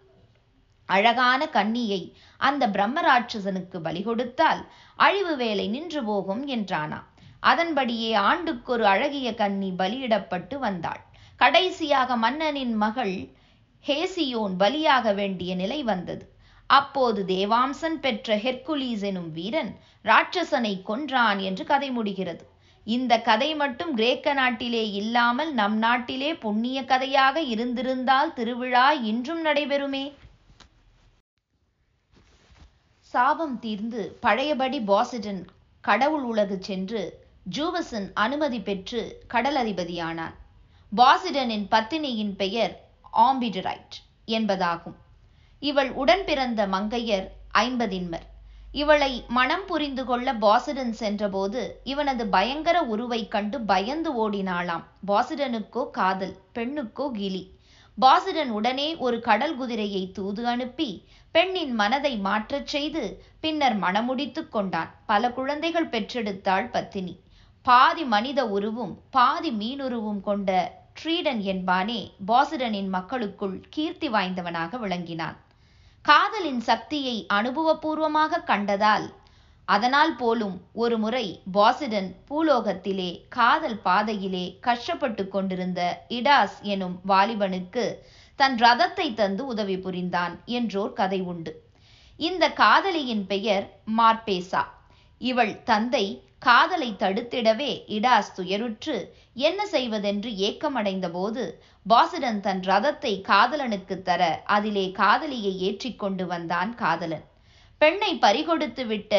அழகான 0.84 1.46
கன்னியை 1.46 2.16
அந்த 2.36 2.68
பிரம்மராட்சசனுக்கு 2.68 3.78
பலி 3.78 4.02
கொடுத்தால் 4.02 4.66
அழிவு 4.96 5.36
வேலை 5.36 5.68
நின்று 5.68 6.04
போகும் 6.04 6.48
என்றானாம். 6.48 7.06
அதன்படியே 7.40 8.14
ஆண்டுக்கொரு 8.14 8.84
அழகிய 8.84 9.34
கன்னி 9.34 9.72
பலியிடப்பட்டு 9.78 10.58
வந்தாள். 10.58 11.00
கடைசியாக 11.36 12.16
மன்னனின் 12.16 12.74
மகள் 12.74 13.34
ஹேசியோன் 13.86 14.54
பலியாக 14.58 15.14
வேண்டிய 15.14 15.54
நிலை 15.54 15.82
வந்தது. 15.82 16.34
அப்போது 16.66 17.24
தேவாம்சன் 17.26 17.98
பெற்ற 18.00 18.36
ஹெர்குலீஸ் 18.36 19.00
எனும் 19.00 19.32
வீரன் 19.32 19.78
ராட்சசனை 20.04 20.82
கொன்றான் 20.82 21.38
என்று 21.38 21.64
கதை 21.64 21.90
முடிகிறது. 21.90 22.49
இந்த 22.96 23.12
கதை 23.28 23.48
மட்டும் 23.54 23.92
கிரேக்க 23.94 24.32
நாட்டிலே 24.32 24.84
இல்லாமல் 25.00 25.50
நம் 25.58 25.76
நாட்டிலே 25.78 26.30
புண்ணிய 26.44 26.78
கதையாக 26.84 27.42
இருந்திருந்தால் 27.54 28.32
திருவிழா 28.38 28.86
இன்றும் 29.10 29.42
நடைபெறுமே. 29.46 30.04
சாபம் 33.14 33.56
தீர்ந்து 33.58 34.02
பழையபடி 34.20 34.78
பாசிடன் 34.90 35.42
கடவுள் 35.84 36.26
உலகு 36.32 36.56
சென்று 36.68 37.02
ஜூவசன் 37.56 38.08
அனுமதி 38.24 38.60
பெற்று 38.60 39.02
கடல் 39.28 39.58
அதிபதியானான் 39.62 40.36
பாசிடனின் 40.92 41.66
பத்தினியின் 41.74 42.34
பெயர் 42.36 42.74
ஆம்பிடரைட் 43.26 43.96
என்பதாகும். 44.38 44.98
இவள் 45.62 45.90
உடன் 46.02 46.24
பிறந்த 46.24 46.60
மங்கையர் 46.66 47.26
ஐம்பதின்மர். 47.64 48.26
இவளை 48.74 49.12
மனம் 49.28 49.64
புரிந்து 49.66 50.04
கொள்ள 50.04 50.32
பாசிடன் 50.34 50.92
சென்றபோது 50.92 51.80
இவனது 51.84 52.26
பயங்கர 52.26 52.76
உருவைக் 52.82 53.30
கண்டு 53.30 53.60
பயந்து 53.60 54.10
ஓடினாளாம். 54.22 54.84
பாசிடனுக்கோ 55.06 55.90
காதல் 55.90 56.36
பெண்ணுக்கோ 56.54 57.06
கிளி. 57.10 57.42
பாசிடன் 57.98 58.48
உடனே 58.48 58.96
ஒரு 58.96 59.20
கடல் 59.20 59.56
குதிரையை 59.56 60.02
தூது 60.12 60.46
அனுப்பி 60.46 60.88
பெண்ணின் 61.34 61.74
மனதை 61.74 62.20
மாற்றச் 62.24 62.70
செய்து 62.74 63.02
பின்னர் 63.40 63.76
மணமுடித்துக் 63.80 64.48
கொண்டான். 64.48 64.92
பல 65.06 65.32
குழந்தைகள் 65.32 65.88
பெற்றெடுத்தாள் 65.88 66.70
பத்தினி. 66.70 67.14
பாதி 67.66 68.04
மனித 68.04 68.40
உருவும் 68.46 68.94
பாதி 69.10 69.50
மீனுருவும் 69.50 70.20
கொண்ட 70.20 70.50
ட்ரீடன் 71.02 71.42
என்பானே 71.52 72.00
பாசிடனின் 72.26 72.88
மக்களுக்குள் 72.88 73.56
கீர்த்தி 73.70 74.08
வாய்ந்தவனாக 74.08 74.78
விளங்கினான். 74.78 75.36
காதலின் 76.04 76.60
சக்தியை 76.60 77.16
அனுபவபூர்வமாக 77.34 78.42
கண்டதால். 78.46 79.06
அதனால் 79.68 80.14
போலும் 80.16 80.54
ஒரு 80.72 80.96
முறை 80.98 81.26
பாசிடன் 81.52 82.08
பூலோகத்திலே 82.28 83.10
காதல் 83.28 83.76
பாதையிலே 83.78 84.44
கஷ்டப்பட்டு 84.60 85.24
கொண்டிருந்த 85.28 85.80
இடாஸ் 86.08 86.56
எனும் 86.62 86.96
வாலிபனுக்கு 87.08 87.84
தன் 88.36 88.56
ரதத்தை 88.56 89.06
தந்து 89.14 89.46
உதவி 89.46 89.76
புரிந்தான் 89.78 90.34
என்றோர் 90.46 90.92
கதை 90.92 91.20
உண்டு. 91.20 91.52
இந்த 92.20 92.44
காதலியின் 92.62 93.24
பெயர் 93.26 93.66
மார்பேசா. 93.98 94.62
இவள் 95.20 95.54
தந்தை 95.62 96.04
காதலை 96.42 96.96
தடுத்திடவே 96.98 97.72
இடாஸ் 97.86 98.30
துயருற்று 98.36 98.94
என்ன 99.34 99.66
செய்வதென்று 99.66 100.30
ஏக்கமடைந்த 100.36 101.10
போது 101.10 101.62
பாசிடன் 101.86 102.40
தன் 102.40 102.60
ரதத்தை 102.60 103.12
காதலனுக்கு 103.28 104.02
தர 104.02 104.42
அதிலே 104.44 104.90
காதலியை 104.90 105.52
ஏற்றிக் 105.60 105.98
கொண்டு 105.98 106.26
வந்தான் 106.26 106.74
காதலன். 106.74 107.24
பெண்ணை 107.78 108.12
பறிகொடுத்து 108.14 108.86
விட்ட 108.86 109.14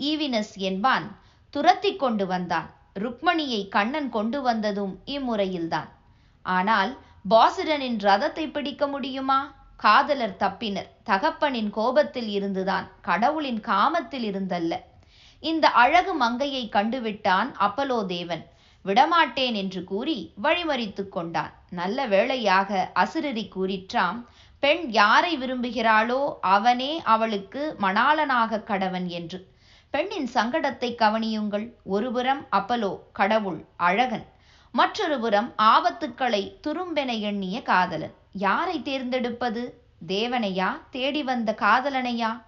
ஈவினஸ் 0.00 0.54
என்பான் 0.54 1.06
துரத்தி 1.50 1.96
கொண்டு 1.96 2.26
வந்தான். 2.26 2.68
ருக்மணியை 2.94 3.68
கண்ணன் 3.68 4.08
கொண்டு 4.08 4.42
வந்ததும் 4.42 4.94
இம்முறையில்தான். 5.06 5.90
ஆனால் 6.46 6.92
பாசிடனின் 7.28 7.98
ரதத்தை 7.98 8.50
பிடிக்க 8.50 8.86
முடியுமா? 8.86 9.40
காதலர் 9.76 10.36
தப்பினர். 10.36 10.88
தகப்பனின் 11.04 11.70
கோபத்தில் 11.70 12.28
இருந்துதான் 12.28 12.88
கடவுளின் 13.02 13.60
காமத்தில் 13.60 14.26
இருந்தல்ல. 14.30 14.74
இந்த 15.42 15.70
அழகு 15.70 16.14
மங்கையை 16.14 16.68
கண்டுவிட்டான் 16.72 17.48
அப்பலோ 17.60 18.06
தேவன் 18.06 18.50
விடமாட்டேன் 18.84 19.54
என்று 19.54 19.84
கூறி 19.84 20.32
வழிமறித்து 20.42 21.08
கொண்டான். 21.08 21.52
நல்ல 21.70 22.06
வேளையாக 22.06 22.90
அசுரரி 22.94 23.44
கூறிற்றாம். 23.56 24.26
பெண் 24.60 24.90
யாரை 24.90 25.38
விரும்புகிறாளோ 25.38 26.34
அவனே 26.40 27.00
அவளுக்கு 27.04 27.76
மணாளனாக 27.80 28.62
கடவன் 28.66 29.06
என்று. 29.06 29.50
பெண்ணின் 29.90 30.28
சங்கடத்தை 30.34 30.90
கவனியுங்கள். 30.98 31.72
ஒருபுறம் 31.84 32.46
அப்பலோ 32.50 32.98
கடவுள் 33.12 33.64
அழகன். 33.76 34.26
மற்றொரு 34.72 35.20
புறம் 35.20 35.54
ஆபத்துக்களை 35.62 36.42
துரும்பென 36.66 37.20
எண்ணிய 37.20 37.62
காதலன். 37.62 38.14
யாரை 38.32 38.82
தேர்ந்தெடுப்பது? 38.82 39.62
தேவனையா? 40.06 40.80
தேடி 40.90 41.22
வந்த 41.22 41.56
காதலனையா? 41.60 42.42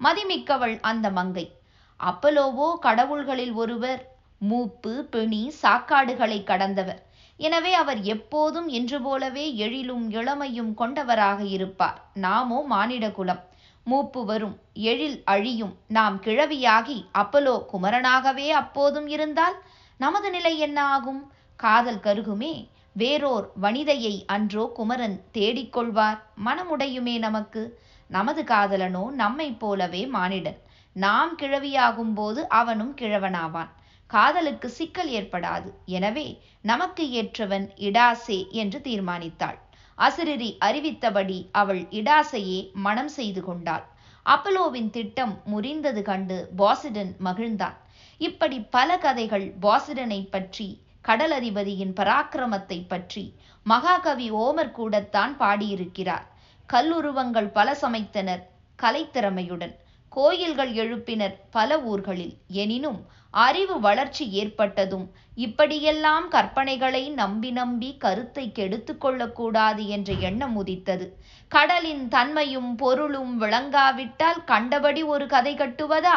மதிமிக்கவள் 0.00 0.80
அந்த 0.80 1.10
மங்கை. 1.10 1.55
அப்பலோவோ 2.00 2.68
கடவுள்களில் 2.78 3.52
ஒருவர் 3.52 4.02
மூப்பு 4.40 4.92
பிணி 5.04 5.42
சாக்காடுகளை 5.62 6.38
கடந்தவர். 6.44 7.00
எனவே 7.40 7.72
அவர் 7.74 8.00
எப்போதும் 8.04 8.68
என்று 8.68 8.98
போலவே 9.02 9.44
எழிலும் 9.56 10.04
இளமையும் 10.10 10.72
கொண்டவராக 10.74 11.40
இருப்பார். 11.46 11.98
நாமோ 12.14 12.58
மானிட 12.64 13.06
குலம். 13.10 13.42
மூப்பு 13.86 14.24
வரும் 14.24 14.54
எழில் 14.90 15.18
அழியும். 15.24 15.74
நாம் 15.88 16.16
கிழவியாகி 16.22 16.98
அப்பலோ 17.18 17.56
குமரனாகவே 17.72 18.48
அப்போதும் 18.52 19.06
இருந்தால் 19.06 19.56
நமது 20.00 20.30
நிலை 20.30 20.54
என்ன 20.58 20.78
ஆகும்? 20.86 21.20
காதல் 21.60 22.00
கருகுமே. 22.00 22.54
வேறோர் 22.96 23.46
வனிதையை 23.62 24.14
அன்றோ 24.26 24.64
குமரன் 24.74 25.16
தேடிக்கொள்வார் 25.34 26.18
மனமுடையுமே 26.44 27.16
நமக்கு. 27.18 27.62
நமது 28.10 28.42
காதலனோ 28.42 29.04
நம்மைப் 29.12 29.60
போலவே 29.60 30.02
மானிடன். 30.06 30.58
நாம் 30.96 31.32
கிழவியாகும் 31.42 32.14
போது 32.14 32.40
அவனும் 32.48 32.94
கிழவனாவான். 32.96 33.70
காதலுக்கு 34.10 34.68
சிக்கல் 34.68 35.10
ஏற்படாது. 35.10 35.68
எனவே 35.96 36.26
நமக்கு 36.60 37.04
ஏற்றவன் 37.20 37.66
இடாசே 37.88 38.38
என்று 38.62 38.80
தீர்மானித்தாள். 38.80 39.58
அசிரிரி 39.98 40.50
அறிவித்தபடி 40.60 41.38
அவள் 41.52 41.82
இடாசையே 42.00 42.60
மனம் 42.86 43.12
செய்து 43.18 43.42
கொண்டாள். 43.44 43.84
அப்பலோவின் 44.26 44.90
திட்டம் 44.90 45.34
முறிந்தது 45.52 46.02
கண்டு 46.02 46.38
பாசிடன் 46.56 47.12
மகிழ்ந்தான். 47.24 47.76
இப்படி 48.20 48.58
பல 48.76 48.98
கதைகள் 48.98 49.46
பாசிடனை 49.60 50.20
பற்றி 50.30 50.68
கடல் 51.00 51.34
அதிபதியின் 51.38 51.92
பராக்கிரமத்தை 51.92 52.78
பற்றி 52.88 53.24
மகாகவி 53.66 54.28
ஓமர் 54.44 54.76
கூடத்தான் 54.78 55.34
பாடியிருக்கிறார். 55.36 56.26
கல்லுருவங்கள் 56.68 57.50
பல 57.58 57.68
சமைத்தனர் 57.82 58.42
கலைத்திறமையுடன். 58.78 59.74
கோயில்கள் 60.16 60.72
எழுப்பினர் 60.72 61.34
பல 61.50 61.70
ஊர்களில். 61.82 62.34
எனினும் 62.60 63.00
அறிவு 63.30 63.80
வளர்ச்சி 63.80 64.24
ஏற்பட்டதும் 64.32 65.04
இப்படியெல்லாம் 65.34 66.26
கற்பனைகளை 66.30 67.02
நம்பி 67.12 67.50
நம்பி 67.50 67.96
கருத்தை 67.96 68.52
கெடுத்து 68.52 68.98
கொள்ளக்கூடாது 68.98 69.82
என்ற 69.88 70.12
எண்ணம் 70.28 70.56
உதித்தது. 70.56 71.06
கடலின் 71.48 72.08
தன்மையும் 72.08 72.70
பொருளும் 72.76 73.34
விளங்காவிட்டால் 73.40 74.40
கண்டபடி 74.44 75.02
ஒரு 75.02 75.26
கதை 75.26 75.54
கட்டுவதா? 75.54 76.16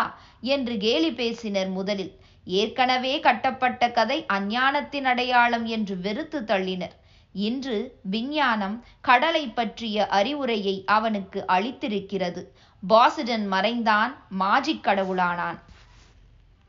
என்று 0.53 0.77
கேலி 0.77 1.11
பேசினர் 1.13 1.69
முதலில். 1.69 2.13
ஏற்கனவே 2.45 3.19
கட்டப்பட்ட 3.19 3.91
கதை 3.91 4.25
அஞ்ஞானத்தின் 4.33 5.03
அடையாளம் 5.03 5.65
என்று 5.65 5.97
வெறுத்து 5.99 6.41
தள்ளினர். 6.41 6.95
இன்று 7.33 7.75
விஞ்ஞானம் 8.03 8.75
கடலை 9.01 9.43
பற்றிய 9.47 10.07
அறிவுரையை 10.07 10.83
அவனுக்கு 10.85 11.39
அளித்திருக்கிறது. 11.47 12.41
பாசிடன் 12.87 13.47
மறைந்தான் 13.47 14.15
மாஜிக் 14.39 14.83
கடவுளானான். 14.83 15.59